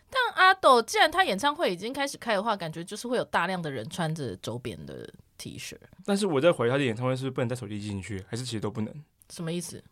[0.10, 5.06] 但阿斗既然他演唱会已经开始开的话，感觉就是会有大量的人穿着周边的
[5.38, 5.76] T 恤。
[6.06, 8.94] 但是我在怀疑他的演唱会是不是不能带手机进去，还是其实都不能？
[9.30, 9.84] 什么意思？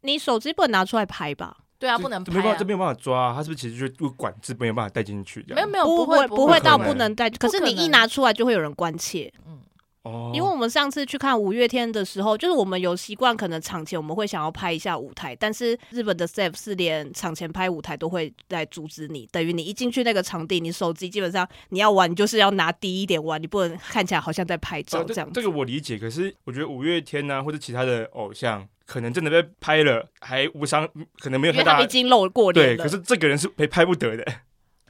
[0.00, 1.58] 你手机不能拿出来拍吧？
[1.78, 3.34] 对啊，不能拍、啊，没办法，这没有办法抓、啊。
[3.34, 5.44] 他是不是其实就管制，没有办法带进去？
[5.48, 7.30] 没有没有，不会不会到不能带。
[7.30, 9.32] 可是你一拿出来，就会有人关切。
[9.46, 9.60] 嗯，
[10.08, 19.28] 哦，因为我们上次去看五月天的时候，就是我们有习惯，可能场前我们会想要拍一下舞台，但是日本的 staff 是连场前拍舞台都会来阻止你。
[19.30, 25.42] 等于你一进去那个场地，你手机基本上你要玩，你就是要拿低一点玩，你不能看起来好像在拍照这样、呃这。
[25.42, 28.66] 这个我理解，可是我觉得五月天呢、啊，或者其他的偶像。
[28.88, 31.76] 可能真的被拍了，还无伤，可能没有太大。
[31.76, 32.74] 他已经露过脸。
[32.74, 34.24] 对，可是这个人是被拍不得的。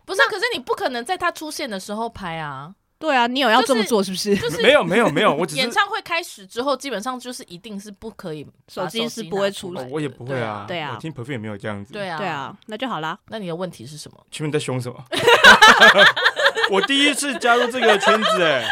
[0.04, 2.76] 不是、啊，可是你不可能在他出现的时候拍啊。
[2.98, 4.34] 对啊，你有要这么做是不是？
[4.37, 9.88] 就是就是、没有没有没有，我只是演唱会开始之后，基本上就是一定是不可以手机是不会出来、哦。
[9.90, 10.64] 我也不会啊。
[10.66, 11.92] 对啊，我听 Perfume 也没有这样子。
[11.92, 13.18] 对啊，对啊，那就好啦。
[13.28, 14.18] 那你的问题是什么？
[14.30, 15.04] 请问你在凶什么？
[16.70, 18.68] 我第一次加入这个圈子、欸，哎，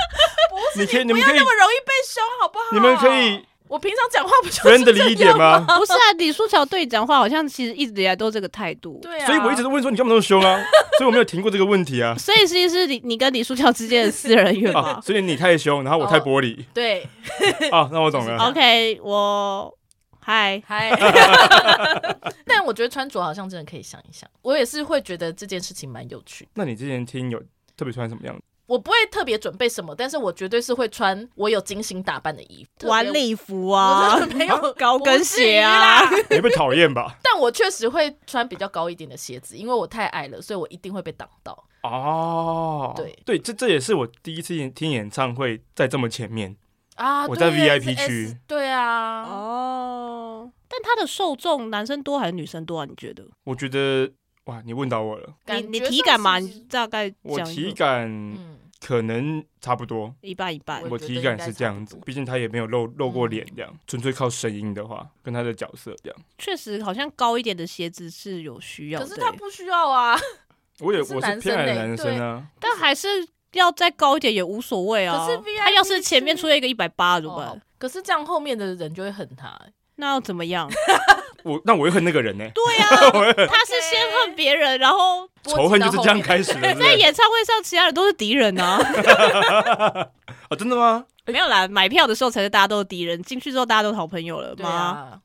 [0.51, 2.65] 不是，你，你们可以那么容易被凶，好不好？
[2.73, 3.45] 你们可以。
[3.69, 5.61] 我平常讲话不就是这样一点吗？
[5.79, 8.99] 不是啊，李书乔对你讲话好像其实一直以来都这个态度。
[9.03, 10.57] 对啊，所以我一直都问说你干嘛那么凶啊？
[10.99, 12.15] 所以我没有停过这个问题啊。
[12.17, 15.01] 所以其实是你你跟李书乔之间的私人缘嘛。
[15.01, 16.65] 所以你太凶，然后我太玻璃。
[16.73, 17.03] 对。
[17.73, 18.37] 啊，那我懂了。
[18.49, 19.77] OK，我
[20.21, 20.91] 嗨嗨。
[22.47, 26.49] 但我觉得穿着好像真的可以想一想，我也是会觉得这件事情蛮有趣。
[26.55, 27.43] 那你之前听有
[27.77, 28.43] 特别穿什么样子？
[28.67, 36.01] 我不会特别准备什么，但是我绝对是会穿我有精心打扮的衣服，晚礼服啊，没有 高跟鞋啊，
[36.31, 37.17] 你 被讨厌吧？
[37.23, 41.65] 但我确实会穿比较高一点的鞋子，因为我太矮了，所以我一定会被挡到。
[41.83, 46.57] 哦，对对，这这也是我第一次听演唱会在这么前面
[46.97, 52.85] 啊，我在 VIP 区，对啊，哦，但他的受众男生多还是女生多啊？
[52.85, 53.25] 你觉得？
[53.45, 54.11] 我觉得。
[54.47, 55.35] 哇，你问到我了。
[55.49, 56.39] 你你体感嘛？
[56.39, 58.09] 你大概我体感
[58.87, 60.81] 可能差不多，一半一半。
[60.89, 66.17] 我体感是这样子，毕竟他也没有露露过脸，这样纯粹靠声音的话，跟他的角色这样。
[66.39, 69.01] 确实，好像高一点的鞋子是有需要。
[69.01, 70.17] 可是他不需要啊。
[70.79, 73.09] 我也我是偏矮的男生啊，但还是
[73.55, 75.27] 要再高一点也无所谓啊。
[75.27, 77.61] 可是他要是前面出现一个一百八怎么办？
[77.79, 79.59] 可是这样后面的人就会恨他。
[79.97, 80.71] 那要怎么样？
[81.43, 82.45] 我那我会恨那个人呢？
[82.55, 82.87] 对呀，
[83.49, 86.75] 他是先恨别人，然后仇恨就是这样开始的。
[86.75, 88.79] 在演唱会上，其他人都是敌人啊！
[90.51, 91.05] 哦，真的吗？
[91.27, 94.55] 没有啦，买票的时候才是大家都是敌人，进去之后大家都是好朋友了。
[94.59, 95.21] 妈，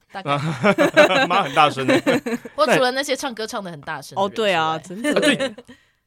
[1.27, 1.93] 妈很大声的。
[2.55, 4.17] 我除了那些唱歌唱的很大声。
[4.17, 5.13] 哦，对啊，真的。
[5.19, 5.35] 对，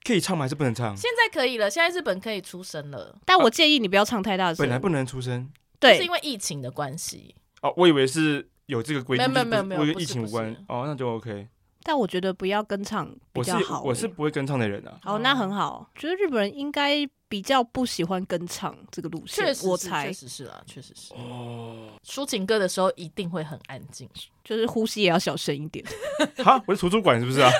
[0.04, 0.44] 可以唱吗？
[0.44, 0.96] 还是不能唱？
[0.96, 3.14] 现在可以了，现在日本可以出声了。
[3.24, 4.56] 但我建议你不要唱太大声。
[4.58, 7.36] 本来不能出声，对，是因为疫情的关系。
[7.62, 8.48] 哦，我以为是。
[8.66, 11.48] 有这个规定，没有没有没有，跟疫情无关哦，那就 OK。
[11.86, 13.82] 但我觉得不要跟唱比较好。
[13.82, 14.98] 我是不会跟唱的人啊。
[15.04, 15.86] 哦，那很好。
[15.94, 19.44] 觉得日本人应该比较不喜欢跟唱这个路线。
[19.44, 21.12] 确实，我猜确实是啊，确实是。
[21.12, 21.90] 哦。
[22.02, 24.08] 抒情歌的时候一定会很安静，
[24.42, 25.84] 就是呼吸也要小声一点。
[26.42, 27.50] 哈，我是图书馆是不是啊？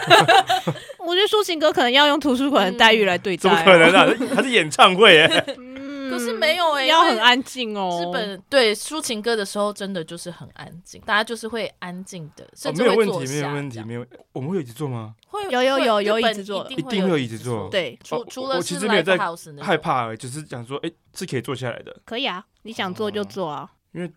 [1.00, 3.42] 我觉得抒情歌可能要用图书馆的待遇来对待。
[3.42, 4.08] 怎么可能啊？
[4.34, 5.56] 它是演唱会耶。
[6.10, 8.00] 可是没有哎、欸，要很安静哦。
[8.02, 14.06] 日本对抒情歌的时候，真的就是很安静，大家就是会安静的，甚至没有问题，没有问题，没有。
[14.32, 15.14] 我们会有椅子坐吗？
[15.28, 17.68] 会有有有有椅子坐，一定会有椅子坐。
[17.68, 19.16] 对，除除了我其实没有在
[19.60, 21.96] 害怕，就是讲说，哎，是可以坐下来的。
[22.04, 23.70] 可以啊，你想坐就坐啊。
[23.92, 24.12] 因为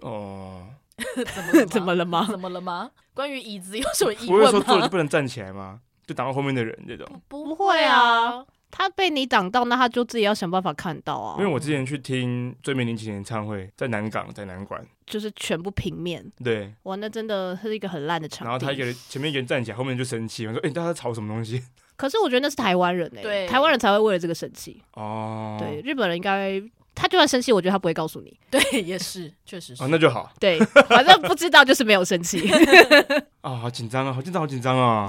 [0.00, 0.66] 哦，
[1.34, 2.26] 怎么怎么了吗？
[2.28, 2.90] 怎么了吗？
[3.14, 4.50] 关于椅子有什么疑问吗？
[4.50, 5.80] 不是说坐就不能站起来吗？
[6.06, 7.22] 就挡到后面的人这种？
[7.28, 8.44] 不会啊。
[8.70, 11.36] 他被你挡到，那他就自己要想办法看到啊。
[11.38, 16.24] 因为我之前去听椎名林檎演唱会，在南港，在南馆，就是全部平面。
[16.42, 18.44] 对，哇，那真的是一个很烂的场地。
[18.44, 21.62] 然后他一个人前面一个人站起来，后面就生气，我说：“哎、欸，大家在吵什么东西？”
[21.96, 24.82] 可是我觉得那是台湾人哎、欸，对，台湾人才会为了这个生气。
[24.92, 26.62] 哦，对，日本人应该。
[27.08, 28.38] 就算生气，我觉得他不会告诉你。
[28.50, 29.82] 对，也是，确实是。
[29.82, 30.30] 哦，那就好。
[30.40, 32.48] 对，反正不知道就是没有生气。
[33.40, 35.08] 啊、哦，好紧张啊，好紧张，好紧张啊！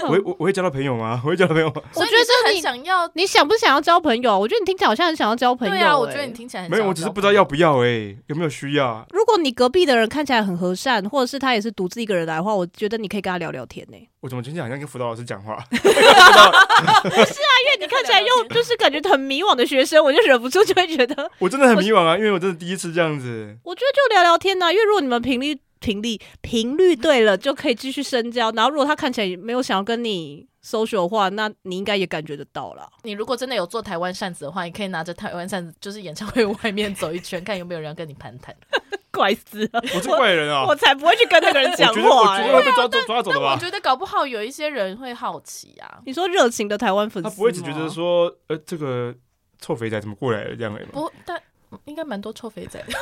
[0.00, 1.20] 我会我我会交到朋友吗？
[1.24, 1.80] 我会交到朋友吗？
[1.94, 4.36] 我觉得是很想要，你想不想要交朋友？
[4.36, 5.78] 我觉得你听起来好像很想要交朋友、欸。
[5.78, 9.06] 对啊，我觉得你听起来很没有，我只是不知道要不要哎、欸，有没有需要？
[9.10, 14.08] 如果你隔壁的人看起来很和善，或者是他也是独自一个人来的话，我觉得你可以跟他聊聊天呢、欸。
[14.20, 15.54] 我怎么听起来好像跟辅导老师讲话？
[15.70, 23.56] 不是啊，因为你看起来又就是感觉很迷惘的学生，我就忍不住就会觉得 我真的很迷惘啊，因为我真的第一次这样子。
[23.64, 25.58] 我觉得就聊聊天呐、啊，因为如果你们频率。
[25.80, 28.50] 频率频率对了，就可以继续深交。
[28.50, 32.84] 然后，如果他看起来没有想要跟你 social 的话，那你应该也感觉得到了。
[33.04, 38.52] 你如果真的有做台湾扇子的话，你可以拿着台湾扇子，就是演唱会外面走一圈，看有没有人要跟你攀谈。
[39.12, 40.64] 怪死了，我是怪人啊！
[40.66, 42.42] 我才不会去跟那个人讲话、欸。
[42.42, 43.52] 我觉得我绝对会被抓走抓走的吧？
[43.54, 46.00] 我觉得搞不好有一些人会好奇啊。
[46.04, 49.14] 你说热情的台湾粉丝，他不会只觉得说，呃，这个
[49.60, 50.88] 臭肥仔怎么过来了这样的吗？
[50.92, 51.40] 不，但。
[51.84, 52.94] 应该蛮多臭肥仔的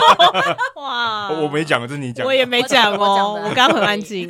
[0.80, 1.28] 哇！
[1.32, 3.34] 我没讲，这是你讲，我也没讲哦。
[3.34, 4.26] 我刚刚很安静，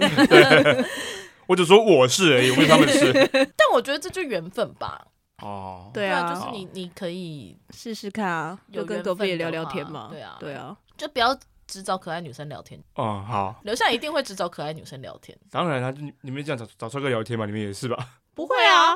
[1.46, 3.12] 我只说我是而已，我没他们是。
[3.56, 5.06] 但我觉得这就缘分吧。
[5.40, 10.08] 哦，对啊，就是你你可以试试看啊，有跟隔壁聊聊天嘛。
[10.10, 12.82] 对啊，对啊，就不要只找可爱女生聊天。
[12.96, 15.38] 哦，好，刘向一定会只找可爱女生聊天。
[15.48, 17.96] 当然啦，就你们这样找找帅哥聊天嘛，你们也是吧？
[18.36, 18.92] 不会啊，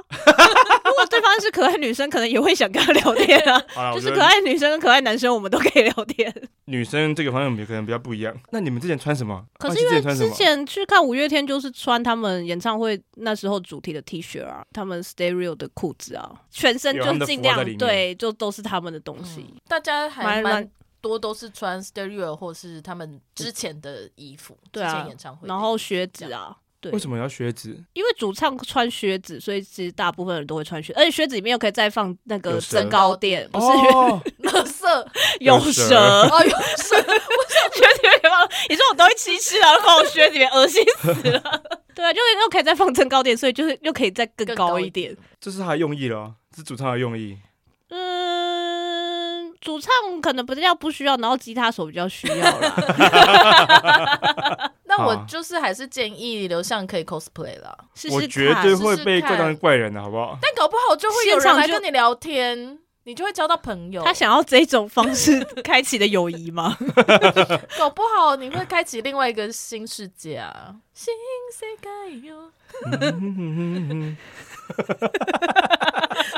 [0.85, 3.59] 如果对方是可爱女生，可能也会想跟他聊天啊。
[3.97, 6.31] 就是可爱女生跟可爱男生，我们都可以聊天。
[6.67, 8.37] 女生这个方面可能比较不一样。
[8.51, 9.43] 那你们之前穿什么？
[9.59, 19.47] 可是因为之前去看五月天，就是穿他们演唱会那时候主题的 T 恤啊，他们 Stereo 的裤子啊，全身就尽量对，就都是他们的东西。
[19.49, 26.55] 嗯、大家还蛮多都是穿 Stereo 或是他们之前的衣服，对啊，演唱会然后靴子啊。
[26.81, 27.79] 对为什么要靴子？
[27.93, 33.67] 因为主唱穿靴子，所以其实大部分人都会穿靴子，而且靴子里面又可以再放那个增高垫，不是？
[34.49, 35.07] 乐色
[35.41, 36.97] 有蛇哦，有蛇！
[36.97, 37.05] 我
[37.49, 41.63] 想 靴子里面放，你说我都会吃吃啊，放我靴子里面，恶心死了。
[41.95, 45.15] 对啊，就又可以再放增高垫，所以就是又可以再更高一点。
[45.41, 47.39] 这是他的用意了，是主唱的用意。
[47.91, 49.91] 嗯，主唱
[50.23, 52.73] 可能不是要不需要，然后吉他手比较需要啦。
[54.91, 57.79] 那我就是还是建议刘向可以 cosplay 了，
[58.11, 60.37] 我绝对会被怪当怪人的，好不好？
[60.43, 64.05] 但搞不好就会有人来跟你聊天，你就会交到朋友。
[64.05, 66.79] 他想要这种方式 开启的友谊吗？
[67.77, 70.73] 搞不好你会开启另外一个新世界啊！
[70.95, 71.13] 新
[71.53, 72.53] 世界哟。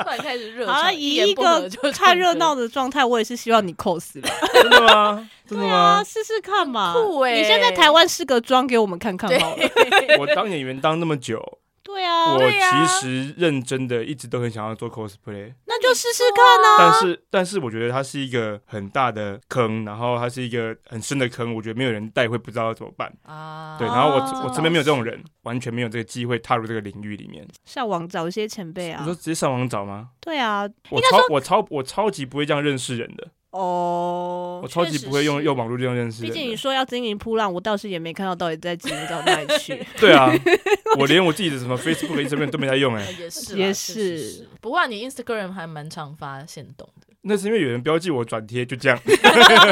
[0.02, 4.30] 突然开始热，啊，以一个看热闹的状态，我也是希望你 cos 吧。
[4.54, 5.28] 真的吗？
[5.46, 6.02] 真的吗？
[6.02, 6.94] 试试看嘛。
[6.94, 7.36] 酷欸！
[7.36, 9.62] 你现在台湾试个妆给我们看看好了。
[10.18, 11.58] 我当演员当那么久。
[11.82, 16.78] 对啊，我其实认真的一直都很想要做 cosplay，那就试试看啊。
[16.78, 23.76] 但是，但是我觉得它是一个很大的坑，然后它是一个很深的坑，我觉得没有人带会不知道怎么办啊。
[23.78, 27.46] 对，然后我我身边没有这种人，完全没有这个机会踏入这个领域里面。
[27.64, 29.00] 上网找一些前辈啊？
[29.00, 30.10] 你说直接上网找吗？
[30.20, 33.28] 对啊，我超我超我超级不会这样认识人的。
[33.52, 36.22] 哦，oh, 我超级不会用用网络这样认识。
[36.22, 39.86] 毕竟你说要经营噗浪，我倒是也没看到到底在经营到哪里去。
[40.00, 40.32] 对啊，
[40.98, 43.12] 我连我自己的什么 Facebook、Instagram 都没在用哎、欸。
[43.22, 47.06] 也是也是，不过你 Instagram 还蛮常发现动的。
[47.20, 48.98] 那是因为有人标记我转贴，就这样。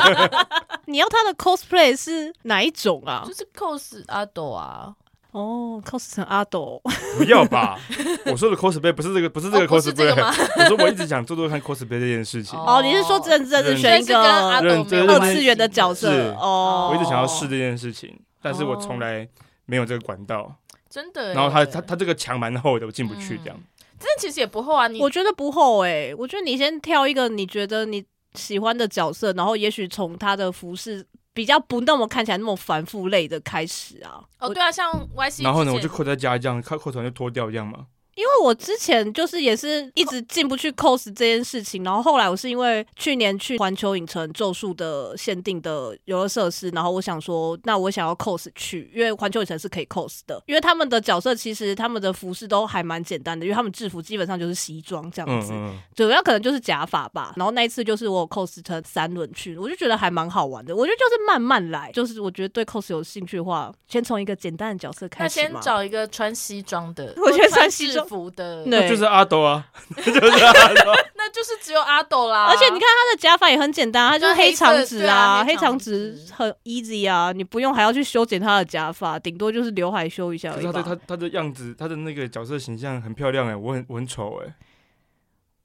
[0.87, 3.25] 你要他的 cosplay 是哪一种啊？
[3.27, 4.95] 就是 cos 阿斗啊。
[5.33, 6.83] 哦，cos 成阿斗，
[7.17, 7.79] 不要吧！
[8.27, 10.11] 我说的 cosplay 不是这个，不是这个 cosplay。
[10.59, 12.59] 我说我一直想做做看 cosplay 这件事情。
[12.59, 16.33] 哦，你是说真真的选一个二次元的角色？
[16.35, 19.29] 哦，我一直想要试这件事情，但是我从来
[19.67, 20.53] 没有这个管道。
[20.89, 21.33] 真的。
[21.33, 23.57] 然后他他他这个墙蛮厚的，我进不去这样。
[24.01, 31.07] 这其实也不厚啊，你我觉得不厚哎，我觉得你先挑一个你觉得你喜欢的角色，然后也许从他的服饰。
[31.33, 37.87] 比较不那么看起来那么繁复类的开始啊，哦对啊，像 YC，然后呢，我就扣在家这样，扣扣头就脱掉这样嘛。
[38.15, 57.33] 因为我之前就是也是一直进不去 cos 这件事情，然后后来我是因为去年去环球影城咒术的限定的游乐设施，然后我想说，那我想要 cos 去，因为环球影城是可以 cos 的，因为他们的角色其实他们的服饰都还蛮简单的，因为他们制服基本上就是西装这样子，嗯嗯，主要可能就是假发吧。
[57.37, 60.75] 然后那一次就是我 cos 成三轮去，我就觉得还蛮好玩的。
[60.75, 65.41] 我觉得就是慢慢来，就是我觉得对 cos 有兴趣的话，先从一个简单的角色开始。
[65.41, 68.00] 那先找一个穿西装的， 我觉得穿西装。
[68.05, 69.65] 服的， 那就是阿斗啊，
[69.97, 72.47] 就是阿斗，那就是只有阿斗啦。
[72.47, 80.73] 而且你看他的假发也很简单，他就是黑长直啊，黑长直很 easy 啊，你不用还要去修剪他的假发，顶多就是刘海修一下而已。
[80.73, 84.55] 他他他的样子，他的那个角色形象很漂亮哎，我很我很丑哎。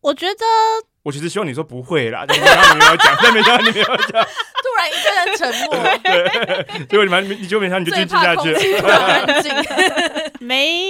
[0.02, 0.46] 我觉得
[1.02, 8.54] 我其实希望你说不会啦，但没想到你没有讲，但没想到你没有讲，突然一个人沉默， 对，结果你们你就没想你就继续下去
[10.46, 10.82] 没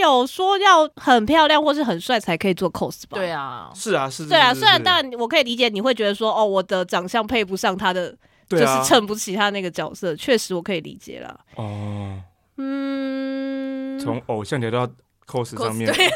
[0.00, 3.16] 有说要很漂亮或是很帅才可以做 cos 吧？
[3.16, 4.52] 对啊，是啊，是，对啊。
[4.52, 8.14] 是虽然当然我可以理解你会觉得说，哦，我的长相配不上他的，
[8.48, 11.36] 就是衬不起他那个角色，确实我可以理解啦。
[11.56, 12.16] 哦，
[12.58, 14.88] 嗯，从偶像聊到。
[15.26, 16.08] Cos 上面，对，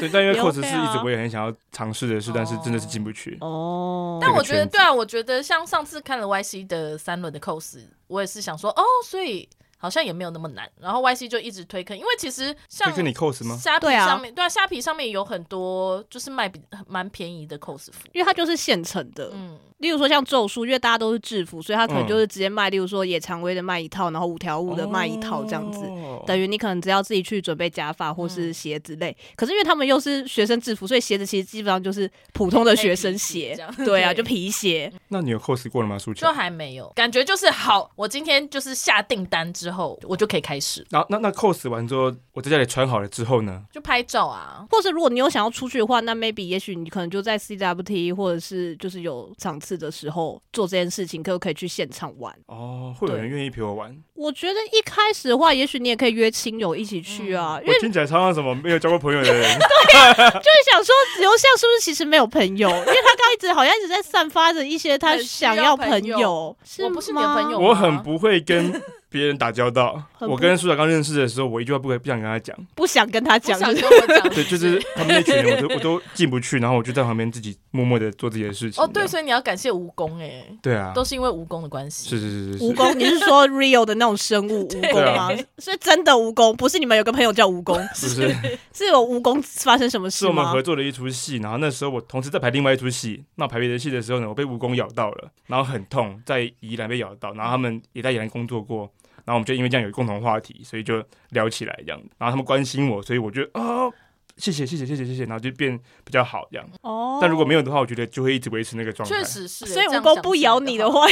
[0.00, 3.36] 对，但因为 cos 是一直我也很想要尝试的事，但是真的是进不去。
[3.40, 9.48] 哦，但我觉得，对啊，我觉得像上次看了 YC 的三轮的 cos，我也是想说，哦，所以
[9.78, 10.70] 好像也没有那么难。
[10.80, 13.56] 然后 YC 就一直推坑，因为其实像推你 cos 吗？
[13.56, 19.58] 虾皮上面，对啊，虾皮上面有很多就是卖比蛮便宜的 cos 服，因为它就是现成的，嗯。
[19.78, 22.70] 例如说像咒术，因为大家都是制服，所以他可能就是直接卖。
[22.70, 25.80] 例如说野蔷薇的卖一套，然后五条悟的卖一套这样子，
[26.26, 29.16] 等于你可能只要自己去准备假发或是鞋子类。
[29.36, 34.92] 可是因为他们又是学生制服，所以鞋子其实基本上就是普通的学生鞋，对啊，就皮鞋。
[35.08, 35.98] 那你有 cos 过了吗？
[35.98, 36.22] 书记？
[36.22, 37.90] 就还没有，感觉就是好。
[37.94, 40.84] 我今天就是下订单之后，我就可以开始。
[40.90, 43.62] 然后那那 cos 完之后，我在家里穿好了之后呢？
[43.72, 52.32] 就拍照啊，或是如果你有想要出去的话，那 maybe 也许你可能就在 CWT 或者是就是有场次的时候做这件事情，可不可以去现场玩？
[52.46, 53.96] 哦，会有人愿意陪我玩？
[54.14, 57.58] 我觉得一开始的话，也许你也可以约亲友一起去啊。
[57.58, 59.42] 嗯、因为我听起来超像什么没有交过朋友的人。
[59.58, 62.68] 对呀，就是想说刘向是不是其实没有朋友？
[62.68, 66.88] 因为他刚一直好像一直在散发着一些他想要朋友，是吗？
[66.88, 68.80] 我不是你的朋友，我很不会跟。
[69.08, 74.28] 别人打交道，我跟苏小刚认识的时候，我一句话不会不想跟他讲，不想跟他讲，不想跟我讲。
[74.30, 78.82] 对，就是他们那群人，我都我都进不去，然后我就在旁边自己默默的做自己的事情。
[78.82, 82.08] 哦，对，所以你要感谢蜈蚣哎，对啊，都是因为蜈蚣的关系。
[82.10, 85.30] 是是是是，蜈蚣，你是说 real 的那种生物蜈蚣吗？
[85.58, 88.34] 是真的蜈蚣，不是你们有个朋友叫蜈蚣，不是，
[88.74, 98.90] 是有蜈蚣发生什么事是我们合作的一出戏，然后那时候我同时在排另外一出戏，那我排别的戏的时候呢，我被蜈蚣咬到了，然后很痛，在宜兰被咬到，然后他们也在宜兰工作过。
[99.26, 102.00] 然后我们就因为这样有共同话题，所以就聊起来这样。
[102.16, 103.92] 然后他们关心我，所以我就啊、哦，
[104.36, 106.66] 谢谢谢谢谢谢谢谢，然后就变比较好这样。
[106.82, 107.18] 哦。
[107.20, 109.16] 但如果没有的话，我觉得就会一直维持那个状态。
[109.16, 109.66] 确实是。
[109.66, 111.06] 所以蜈蚣不咬你的话，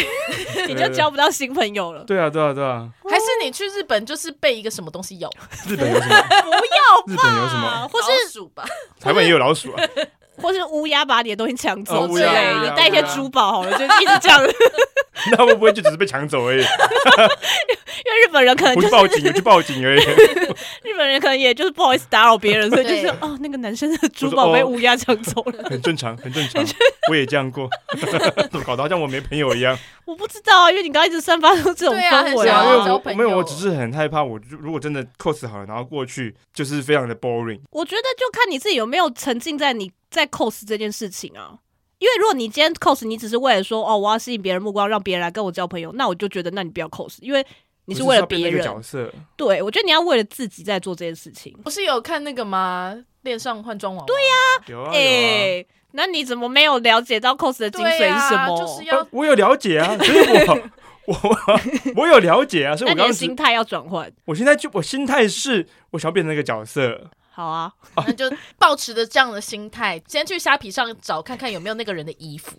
[0.68, 2.04] 你就交不到新朋友了。
[2.04, 2.88] 对啊对啊对啊。
[3.10, 5.28] 还是你去日本就是被一个什么东西咬？
[5.66, 6.22] 日本有什么？
[6.22, 7.14] 不要。
[7.14, 7.88] 日本有什么？
[7.88, 8.64] 或是老鼠吧？
[9.00, 9.82] 台湾也有老鼠啊。
[10.36, 14.40] 或是乌鸦把你的东西抢走之类，哦、你带一些珠宝好了，就一直这样。
[15.30, 16.58] 那会不会就只是被抢走而已？
[18.04, 20.00] 因为日本人可能就是报警，去报警而已。
[20.82, 26.62] 日本人可能也就是不好意思打扰别人，所以就是哦，那个男生的珠宝被乌鸦抢走了，很正常，很正常。
[27.08, 27.68] 我也这样过，
[28.50, 29.78] 怎么搞得好像我没朋友一样？
[30.04, 32.22] 我不知道啊，因为你刚刚一直散发出这种氛围啊。
[32.22, 34.22] 对啊，因为我没有，我只是很害怕。
[34.22, 37.60] 我如果真的 cos 好了，然后过去就是非常的 boring。
[37.70, 41.58] 我觉得就看你自己有没有沉浸在你在 cos 这件事情啊。
[41.98, 47.44] 因为如果你今天 cos，你只是为了说哦，我要吸引别人目光，让别人来跟我交朋友，那我就觉得那你不要 cos，因为
[47.86, 48.62] 你是为了别人。
[48.62, 49.12] 角色。
[49.36, 51.52] 对，我觉得你要为了自己在做这件事情。
[51.64, 52.96] 不是有看那个吗？
[53.22, 54.04] 恋上换装王。
[54.06, 54.90] 对呀、啊，有啊。
[54.92, 58.54] 哎、欸，那你怎么没有了解到 cos 的精髓是什么？
[58.54, 60.46] 啊就是要啊、我有了解啊， 所以
[61.06, 61.38] 我我
[62.02, 64.12] 我有了解啊，所以我刚刚心态要转换。
[64.26, 67.10] 我现在就我心态是，我想变成那个角色。
[67.34, 72.52] 好啊，那就保持着这样的心态， 先去虾皮上找看看有没有那个人的衣服。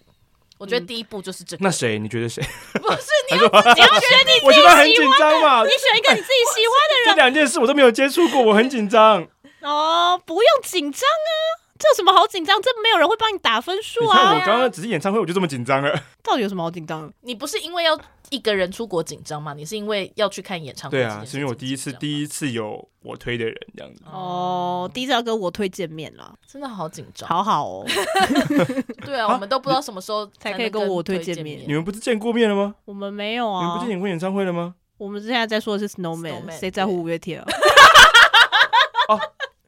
[0.58, 1.64] 我觉得第一步就是这个。
[1.64, 1.98] 那谁？
[1.98, 2.42] 你觉得谁？
[2.82, 4.48] 不是你要，你要选你自己 喜欢的。
[4.48, 5.64] 我觉得很紧张嘛。
[5.64, 7.08] 你选一个你自己喜欢的人。
[7.08, 9.26] 这两件事我都没有接触过，我很紧张。
[9.62, 11.32] 哦，不用紧张啊，
[11.80, 12.62] 这有什么好紧张？
[12.62, 14.34] 这没有人会帮你打分数啊。
[14.34, 15.98] 我刚刚只是演唱会，我就这么紧张了。
[16.24, 17.12] 到底有什么好紧张？
[17.22, 17.98] 你不是因为要
[18.30, 19.54] 一个人出国紧张吗？
[19.54, 20.98] 你是因为要去看演唱会？
[20.98, 24.02] 对啊，是因为我第一次第一次有我推的人这样子。
[24.06, 27.86] 哦，第一次要跟我推见面了，真的好紧张，好好哦。
[29.06, 31.62] 对啊，我们都不知道什么时候才可以跟我推见面。
[31.68, 32.76] 你们不是见过面了吗？
[32.86, 33.62] 我们没有啊。
[33.64, 34.76] 你们不是演过演唱会了吗？
[34.98, 37.46] 我们现在在说的是 Snowman，谁在乎五月天啊？
[39.10, 39.20] 哦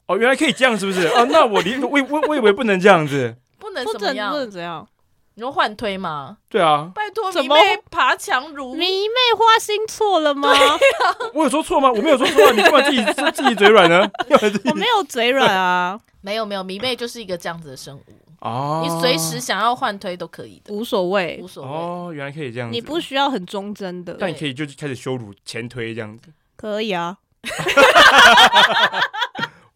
[0.07, 1.05] 哦，原来可以这样，是不是？
[1.07, 4.31] 哦，那我离我我我以为不能这样子，不能怎么样？
[4.31, 4.87] 不能怎样？
[5.37, 6.35] 你说换推吗？
[6.49, 10.49] 对啊，拜托，怎么迷妹爬墙如迷妹花心错了吗？
[10.49, 10.79] 啊、
[11.35, 11.91] 我有说错吗？
[11.93, 14.09] 我没有说错啊，你干嘛自己 自己嘴软呢？
[14.65, 18.01] 我没有嘴软啊， 没有没有，迷妹就是一个这样子的生物。
[18.41, 21.69] 哦，你随时想要换推都可以的，无所谓，无所谓。
[21.69, 27.15] 哦，原来可以这样子，你不需要很忠贞的，但你可以就开始羞辱前推这样子，可以啊。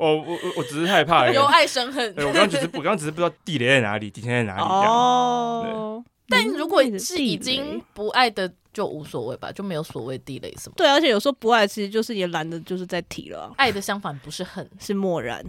[0.08, 2.14] 我我我我只是害怕，由爱生恨。
[2.16, 4.64] 对，我刚刚只是我刚刚只是不知道地雷在哪里，底线在哪里。
[4.64, 10.74] 哦，但如果是已经不爱的，就无所谓吧，就没有所谓地雷什么。
[10.76, 13.54] 对，而且有时候不爱，其实就是也懒得就是在提了。
[13.58, 15.46] 爱的相反不是恨，是漠然。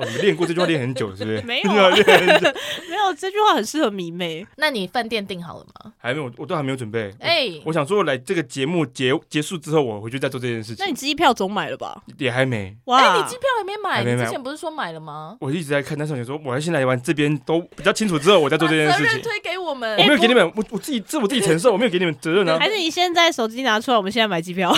[0.00, 1.40] 哦你们练过这句话练很久是不是？
[1.46, 2.04] 没有啊 练
[2.88, 4.46] 没有这句话很适合迷妹。
[4.56, 5.92] 那你饭店订好了吗？
[5.98, 7.14] 还没有，我都还没有准备。
[7.20, 10.76] 哎、我想说，来这个节目结结束之后，我回去再做这件事情。
[10.78, 12.02] 那你机票总买了吧？
[12.18, 13.90] 也还没，哇，哎、你机票还没买？
[13.98, 15.36] 还没买你之前不是说买了吗？
[15.40, 19.06] 我一直在看，但是我想说，我要先来完这边都比较清楚之后，我再做这件事情。
[19.06, 19.96] 任推给我们。
[19.98, 22.58] 我没有给你们，我我自己这我自己承受，我没有给你们责任啊。
[22.58, 24.74] 还是你现在手机拿出来，我们现在买机票？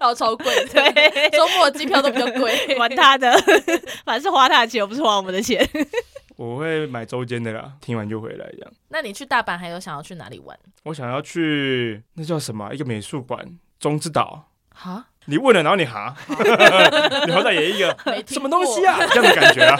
[0.00, 2.54] 然后超贵，对，周末机票都比较贵。
[2.76, 3.32] 管他的，
[4.04, 5.66] 反正是花他的钱，又不是花我们的钱。
[6.36, 8.72] 我会买周间的啦，听完就回来这样。
[8.88, 10.58] 那你去大阪还有想要去哪里玩？
[10.82, 14.50] 我想要去那叫什么一个美术馆，中之岛。
[14.76, 17.96] 哈，你问了，然后你哈，你好歹也一个
[18.26, 18.98] 什么东西啊？
[19.06, 19.78] 这样的感觉啊？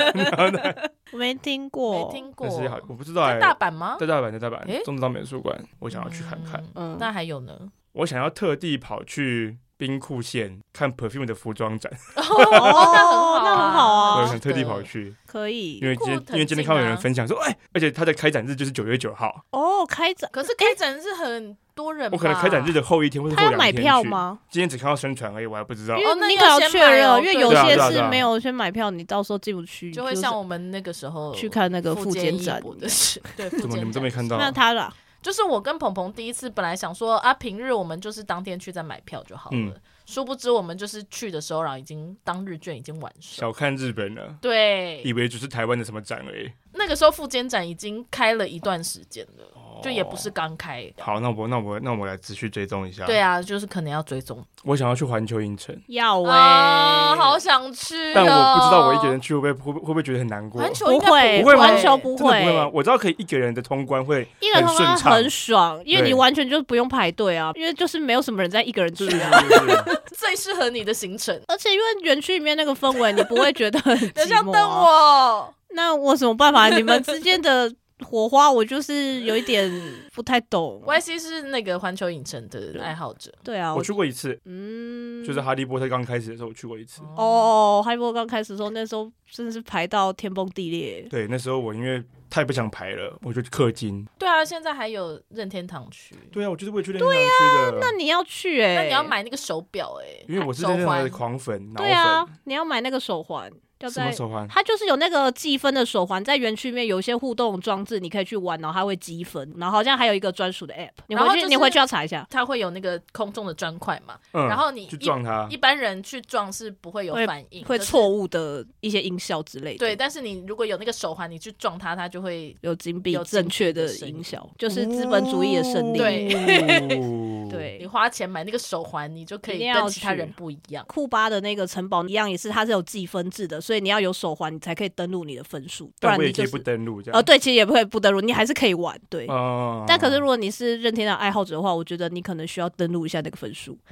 [1.11, 2.57] 我没听过，没听过但。
[2.57, 3.97] 是好，我不知道大阪吗？
[3.99, 6.63] 在大阪，在大阪，诶中之岛美术馆，我想要去看看。
[6.77, 7.59] 嗯，嗯那还有呢？
[7.95, 19.73] 我想要特地跑去兵库县看 Perfume 的服装展， 哦，那很好啊，那很好啊我想特地跑去，可以因为今因为今天看到有人分享说，哎，而且他的开展日就是九月九号，哦。
[19.87, 23.83] 开展，可是开展日很多人，我可能开展日的后一天或者他要买后两天去？
[23.83, 24.39] 票吗？
[24.51, 26.07] 今天只看到宣传而已，我还不知道因。
[26.07, 32.63] 哦那你可能要确认，因为有些是没有先买票，你到时候进不去，就会像我们那个时候去看那个附件展。
[32.81, 34.39] 的事，对，怎么你们都没看到？
[34.39, 34.91] 那他啦，
[35.25, 39.57] 就是我跟鹏鹏第一次本来想说啊，平日我们就是当天去再买票就好了。
[39.57, 39.75] 嗯
[40.07, 43.41] 殊不知我们就是去的时候，然后已经当日券已经完售。
[43.41, 46.53] 小看日本了，对，以为只是台湾的什么展而已。
[46.75, 50.85] 那个时候副监展已经开了一段时间了，哦就也不是刚开。
[51.01, 53.05] 好，那我那我那我来持续追踪一下。
[53.07, 58.13] 对，啊，就是可能要追踪我想要去环球影城，要喂，啊，好想去、哦。
[58.15, 60.61] 但我不知道我一个人去会不会会不会不会觉得很难过？
[60.61, 62.71] 环球不会，不会吗环球不会吗？
[62.73, 69.41] 我知道可以一个人的通关会一个人通关很顺畅很爽，因为你完全就不用排队啊，因为就是没有什么人在一个人去啊。
[69.41, 71.39] 是 是最适合你的行程。
[71.49, 74.43] 而且因为园区里面那个氛围，你不会觉得很寂 等一下。
[74.43, 76.69] 我，那我有什么办法？
[76.69, 77.71] 你们之间的
[78.05, 79.71] 火花，我就是有一点
[80.13, 80.83] 不太懂。
[80.87, 83.33] Y C 是那个环球影城的爱好者。
[83.43, 87.03] 对啊，我去过一次，嗯，就是哈利波特刚开始的时候，我去过一次。
[87.17, 91.07] 哦，哈利波特刚开始的时候，那时候真的是排到天崩地裂。
[91.11, 94.07] 对，那时候我因为太不想排了，我就氪金。
[94.19, 96.15] 对啊，现在还有任天堂区。
[96.31, 97.79] 对啊，我就是为了去任天堂区的。
[97.81, 101.11] 那你要去哎、那你要买那个手表哎、因为我是手任天堂的。
[101.11, 103.51] 狂粉，对啊。，你要买那个手环，
[103.85, 104.47] 要什么在手环？
[104.49, 115.59] 它就是有那个积分的手环，在园区里面有一些互动装置，你可以去玩，然后它会积分，然后好像还有一个专属的 app，你回去、就是你回去要查一下，它会有那个空中的砖块嘛，嗯，然后你撞它一。
[115.65, 119.79] 般人去撞是不会有反应，会错误的一些音效之类的。
[119.79, 125.99] 对，但是你如果有那个手环，你去撞它，它就会有金币有正确的音音效，就是资本主义的胜利。
[125.99, 127.01] 哦对
[127.79, 130.85] 你花钱买那个手环，你就可以跟其他人不一样。
[130.89, 137.19] 库巴的那个城堡一样，也是它是有计分制的，所以你要有手环，你才可以登录你的分数，不但然你就不登录这样。
[137.19, 139.27] 呃，对，其实也不会不登录，你还是可以玩，对。
[139.27, 143.79] 哦但可是如果你是任天堂爱好者的话，我觉得你可能需要登录一下那个分数。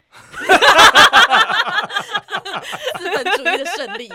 [2.99, 4.09] 资本主义的胜利，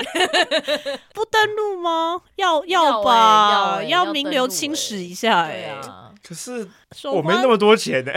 [1.13, 2.21] 不登录吗？
[2.35, 6.67] 要要吧，欸要欸要名登录欸流青史一下、哎欸，啊，可是
[7.09, 8.11] 我没那，么多钱呢。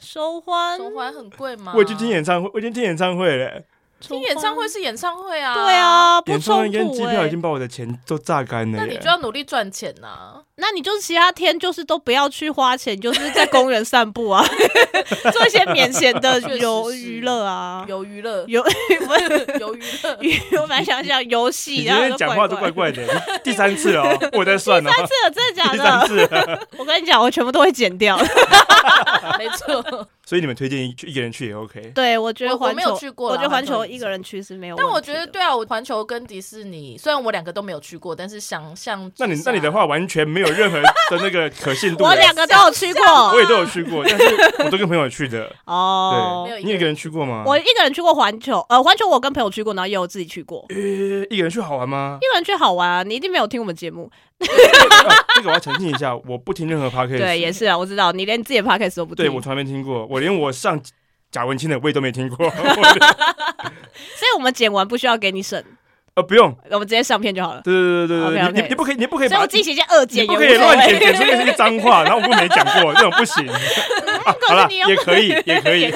[0.00, 1.72] 收欢，收欢很贵吗？
[1.76, 3.48] 我已经听演唱会，我已经听演唱会了。
[3.50, 3.64] 手
[4.00, 5.74] 听演唱会，是演唱会啊，对。
[5.74, 7.30] 啊，不演唱会冲突哎跟机票已。
[7.30, 8.84] 经把我的钱都榨干了耶。
[8.84, 10.42] 那你就要努力赚钱呐。
[10.56, 14.44] 那你就是其他天就是都不要去花钱，就是在公园散步啊，
[15.32, 18.62] 做一些免闲的 确实游是娱乐啊，有娱乐，游
[19.06, 20.18] 不是有娱乐，
[20.60, 23.02] 我本来想想游戏，你今然后天讲话都怪怪的，
[23.42, 26.06] 第三次了哦，我在算哦，这个真的假第三的？
[26.06, 26.68] 次了。
[26.76, 28.18] 我跟你讲，我全部都会剪掉。
[29.38, 30.06] 没错。
[30.30, 31.90] 所以你们推荐一一个人去也 OK。
[31.92, 34.76] 对，我觉得我我没有环球去过我觉得环球一个人去是没有。
[34.76, 42.04] 但我觉得，对啊，我环球跟迪士尼，虽然我两个都没有去过，但是想象那你那你的话完全没有任何的那个可信度。
[42.06, 43.02] 我两个都有去过
[43.32, 45.52] 我也都有去过，但是我都跟朋友去的。
[45.66, 47.42] 哦对，你一个人去过吗？
[47.44, 50.64] 我一个人去过环球，呃，环球我跟朋友去过，然后也有自己去过。
[50.68, 50.76] 呃，
[51.28, 52.18] 一个人去好玩吗？
[52.20, 53.02] 一个人去好玩啊！
[53.02, 54.29] 你一定没有听我们节目，啊
[55.34, 57.18] 这个我要澄清一下，我不听任何 podcast。
[57.18, 60.80] 对，也是啊，我知道你连自己的 podcast 都不听，对我从来没听过，我连我上
[61.30, 62.48] 贾文清的我也都没听过。
[62.48, 65.64] 所以我们剪完不需要给你审，
[66.14, 67.60] 呃，不用，我们直接上片就好了。
[67.62, 70.98] 对对对对对，你你不可以，你不可以把我自己一些二剪不可以乱剪。
[70.98, 73.46] 剪出一些脏话，然后我们没讲过，这种不行。
[74.48, 75.92] 好了，也可以，也可以。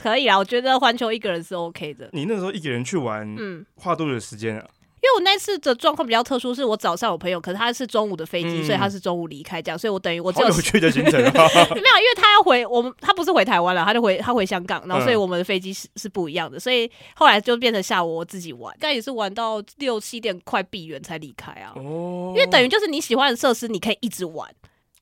[0.00, 2.08] 可以啊，我觉得环球一个人是 OK 的。
[2.12, 4.64] 你那时候一个人去玩，嗯，花多久的时间啊？
[5.02, 11.30] 因为我那次的状况比较特殊，是我早上有朋友，可是他是中午的飞机，嗯所以他是中午离开，这样，所以我等于我只好有有趣的 行程啊！
[11.32, 21.72] 没有，因为他要回我们，他不是回台湾了，他就回他回香港，然后所以我们的飞机是是不一样的，所以后来就变成下午我自己玩，但也是玩到六七点快闭园才离开啊。
[21.76, 24.48] 哦，因为等于就是你喜欢的设施，你可以一直玩。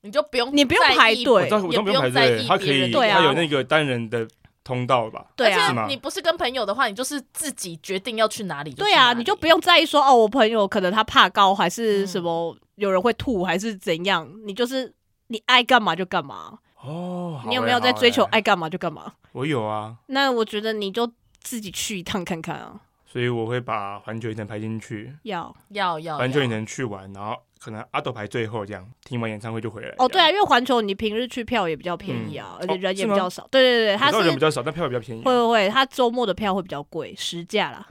[0.01, 4.27] 你就不用你不用排队也不用排队，在意它可以，别人的对啊有那个单人的
[4.65, 5.27] 通道吧？
[5.37, 8.73] 对啊是吗你不是跟朋友的话，你就是自己决定要去哪里。
[8.73, 14.29] 对啊，你就不用在意说哦，我朋友可能他怕高，还是嗯什么有人会吐，还是怎样？
[14.45, 14.93] 你就是
[15.27, 16.59] 你爱干嘛就干嘛。
[16.81, 19.13] 哦，你有没有在追求爱干嘛就干嘛？
[19.31, 21.09] 我有啊，那我觉得你就
[21.39, 22.81] 自己去一趟看看啊。
[23.05, 27.33] 所以我会把环球影城排进去，要要要环球影城去玩，然后
[27.65, 29.91] 可能阿斗排最后这样，听完演唱会就回来。
[29.97, 33.47] 哦，对啊，因为环球你平日去票也比较便宜啊，嗯而且人也比较少。
[33.49, 35.23] 对对对，它我知道是人比较少，但票也比较便宜。
[35.23, 37.83] 会会会，他周末的票会比较贵，实价啦。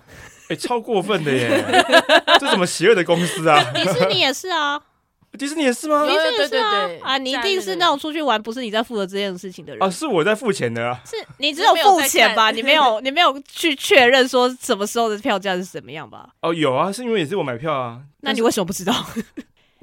[0.49, 1.51] 哎， 超过分的耶！
[2.39, 3.61] 这什么邪恶的公司啊？
[3.75, 4.81] 迪士尼也是啊，
[5.37, 6.07] 迪士尼也是吗？
[6.07, 9.91] 迪士尼是啊对对啊，你一定是那种出去玩不是你在负责这件事情的人哦，。
[9.91, 11.01] 是我在付钱的啊。
[11.05, 12.51] 是你只有付钱吧？
[12.53, 16.29] 你没有，你没有去确认说什么时候的票价是怎么样吧？
[16.43, 18.01] 哦，有啊，是因为也是我买票啊。
[18.21, 18.95] 那你为什么不知道？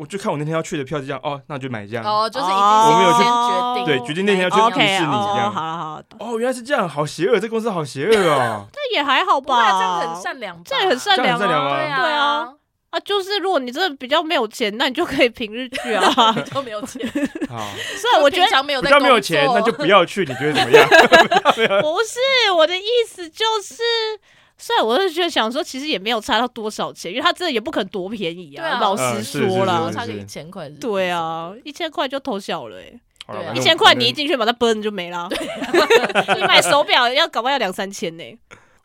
[0.01, 2.03] 我就看我那天要去的票就这样，哦，那就买这样。
[2.03, 8.65] 哦，就是已经我没有去先决定，对决定那天要去迪 OK，士尼哦，这样好了好了，哦，原来是这样，好邪恶，这公司好邪恶哦。
[8.73, 10.01] 这也还好不会啊，这吧？
[10.01, 12.53] 样很善良吧，这样很善良这样很善良啊，对啊，对啊，
[12.89, 16.11] 啊，就是如果你真的比较没有钱，那你就可以平日去啊。
[16.51, 17.07] 都没有钱，
[17.47, 17.59] 好，
[17.95, 20.89] 所以我觉得平常没有比较没有钱，那就不要去，你觉得怎么样？
[21.83, 23.83] 不是我的意思，就是。
[24.61, 28.61] 虽然我是觉得想说，其实也没有差到多少钱，因为他真的也不可能多便宜啊。
[28.61, 33.53] 对啊老实说啦，差个一千块，对，啊，一千块就偷笑了、欸，对啊。
[33.55, 35.27] 一千块你一进去把它崩就没了。
[36.37, 38.23] 你买手表要搞不好要两三千呢、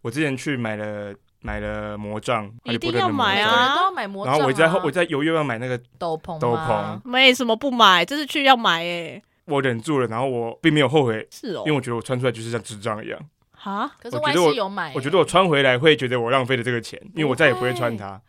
[0.00, 3.74] 我之前去买了买了魔杖，一定要买啊。
[3.76, 6.98] 都要买魔杖啊，然后我在后我在犹豫要买那个，斗篷斗篷。
[7.04, 11.62] 没什么不买，这次去要买哎、我忍住了，然后我并没有后悔，是哦。
[11.66, 13.20] 因为，我觉得我穿出来就是像智障一样。
[13.66, 13.90] 哈？
[14.00, 18.20] 可是外我觉得我有买欸，我觉得我穿回来会觉得我浪费了这个钱，因为我再也不会穿它。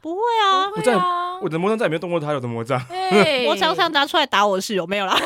[0.00, 2.80] 不会啊，不会啊，我的魔杖再也没有动过它，有的魔杖？
[2.88, 3.44] 哎。
[3.48, 5.18] 我常常拿出来打我室友，没有啦，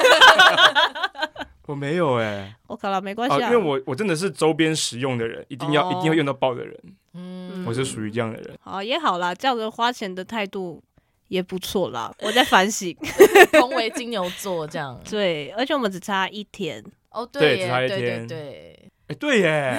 [1.66, 6.74] 我没有哎、我靠了，没关啊，系啊，因为我我真的是周边实用的人，一定要、哦一定会用到爆的人，
[7.12, 7.64] 嗯。
[7.66, 8.59] 我是属于这样的人。
[8.62, 10.82] 好也好啦，这样的花钱的态度
[11.28, 12.96] 也不错啦，我在反省，
[13.53, 18.26] 同为金牛座这样，对，而且我们只差一天，哦对只差一天。
[18.26, 19.78] 对，哎、对耶，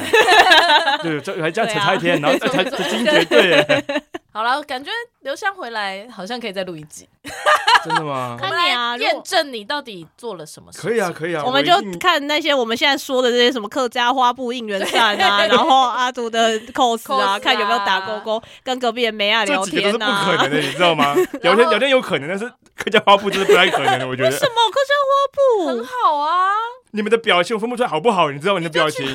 [1.02, 1.86] 对，这还这样才对啊。
[1.86, 3.86] 差一天，然后才才才惊觉，对耶，
[4.32, 4.92] 好了，感觉
[5.24, 7.08] 刘湘回来好像可以再录一集，
[7.86, 8.36] 真的吗？
[8.40, 10.80] 看你啊验证你到底做了什么事。
[10.82, 20.26] 可以啊，可以啊，我们就看那些我们现在说的这些什么客家花布应援扇啊， 然后阿祖的 cos 啊，啊看有没有打勾勾，跟隔壁的梅亚聊这几个都是不天啊。
[20.26, 21.16] 可能的，你知道吗？
[21.42, 24.30] 聊天聊天有可能，但是客家花布就是不太可能的，我觉得。
[24.30, 25.86] 什么客家花布很？
[25.86, 26.50] 好啊，
[26.92, 28.30] 你们的表情我分不出来好不好？
[28.30, 29.08] 你知道你的表情，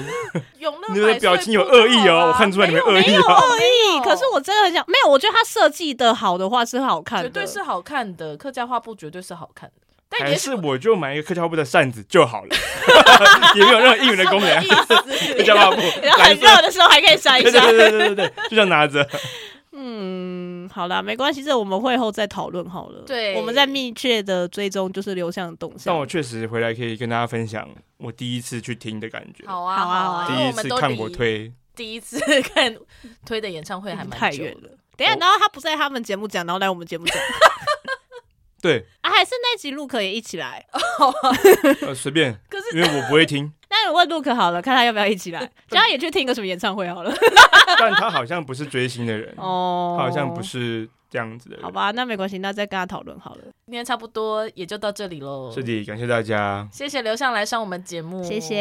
[0.59, 3.21] 有那你们的表情有恶意哦，我看出来你们恶意没有。
[3.21, 12.57] 恶意，可是我真的很想，没有，我觉得他设计的好的话是好看的，绝对是好看的，客家画布绝对是好看的，但还也是我就买一个客家画布的扇子就好了，
[13.55, 14.49] 也没有任何应援的功能。
[14.65, 15.43] 客？
[15.43, 17.61] 家画布，然后很热的时候还可以扇一下。
[17.61, 19.07] 对对对对对对，就这样拿着。
[19.81, 23.03] 嗯，好啦，没关系，这我们会后再讨论好了。
[23.07, 25.83] 对我们在密切的追踪就是流向动向。
[25.87, 27.69] 但我确实回来可以跟大家分享
[27.99, 32.75] 我第一次去听的感觉，好啊好啊好啊，第一次看我推，第一次看
[33.25, 34.71] 推的演唱会还蛮久的太远了。
[34.99, 37.17] 等一下，然后他不在他们节目讲，然后来我们节目讲。
[38.61, 40.67] 对，啊，还是那集 Luke 也一起来。
[41.87, 45.41] 呃，随便，可是因为我不会听， 那我问 Luke 好了，看他要不要一起来，
[45.71, 47.15] 叫他也去听个什么演唱会好了。
[47.79, 49.95] 但他好像不是追星的人，哦。
[49.97, 50.43] 他好像不。
[50.43, 51.59] 是这样子的。
[51.61, 53.43] 好吧，那没关系，那再跟他讨论好了。
[53.67, 55.53] 今天差不多也就到这里喽。
[55.55, 58.57] 是的，感谢大家，谢谢刘向来上我们节目，谢谢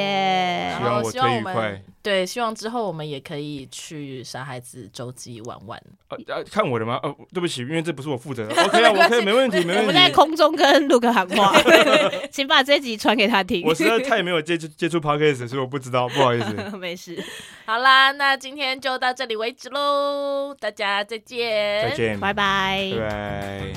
[0.81, 1.81] 然后希望我希望我们推愉快。
[2.01, 5.81] 对，希望之后我们也可以去傻孩子周记玩玩。
[6.07, 6.99] 啊啊，看我的吗？
[7.03, 8.53] 哦，对不起，因为这不是我负责的。
[8.63, 10.11] OK 啊，我可以，没问题，没问题我们在。
[10.17, 11.53] 空中跟 Luke 喊话，
[12.31, 13.63] 请把这集传给他听。
[13.63, 16.53] 我实在太没有接触接触 Podcast，所以我不知道，不好意思。
[16.77, 17.21] 没事，
[17.65, 22.36] 好啦，那今天就到这里为止喽，大家再见，再见，拜拜。
[22.37, 23.73] 拜拜拜。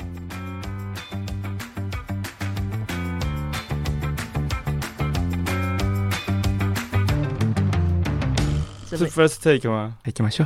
[8.97, 9.95] 是 first take 吗？
[10.03, 10.45] 哎，干嘛笑？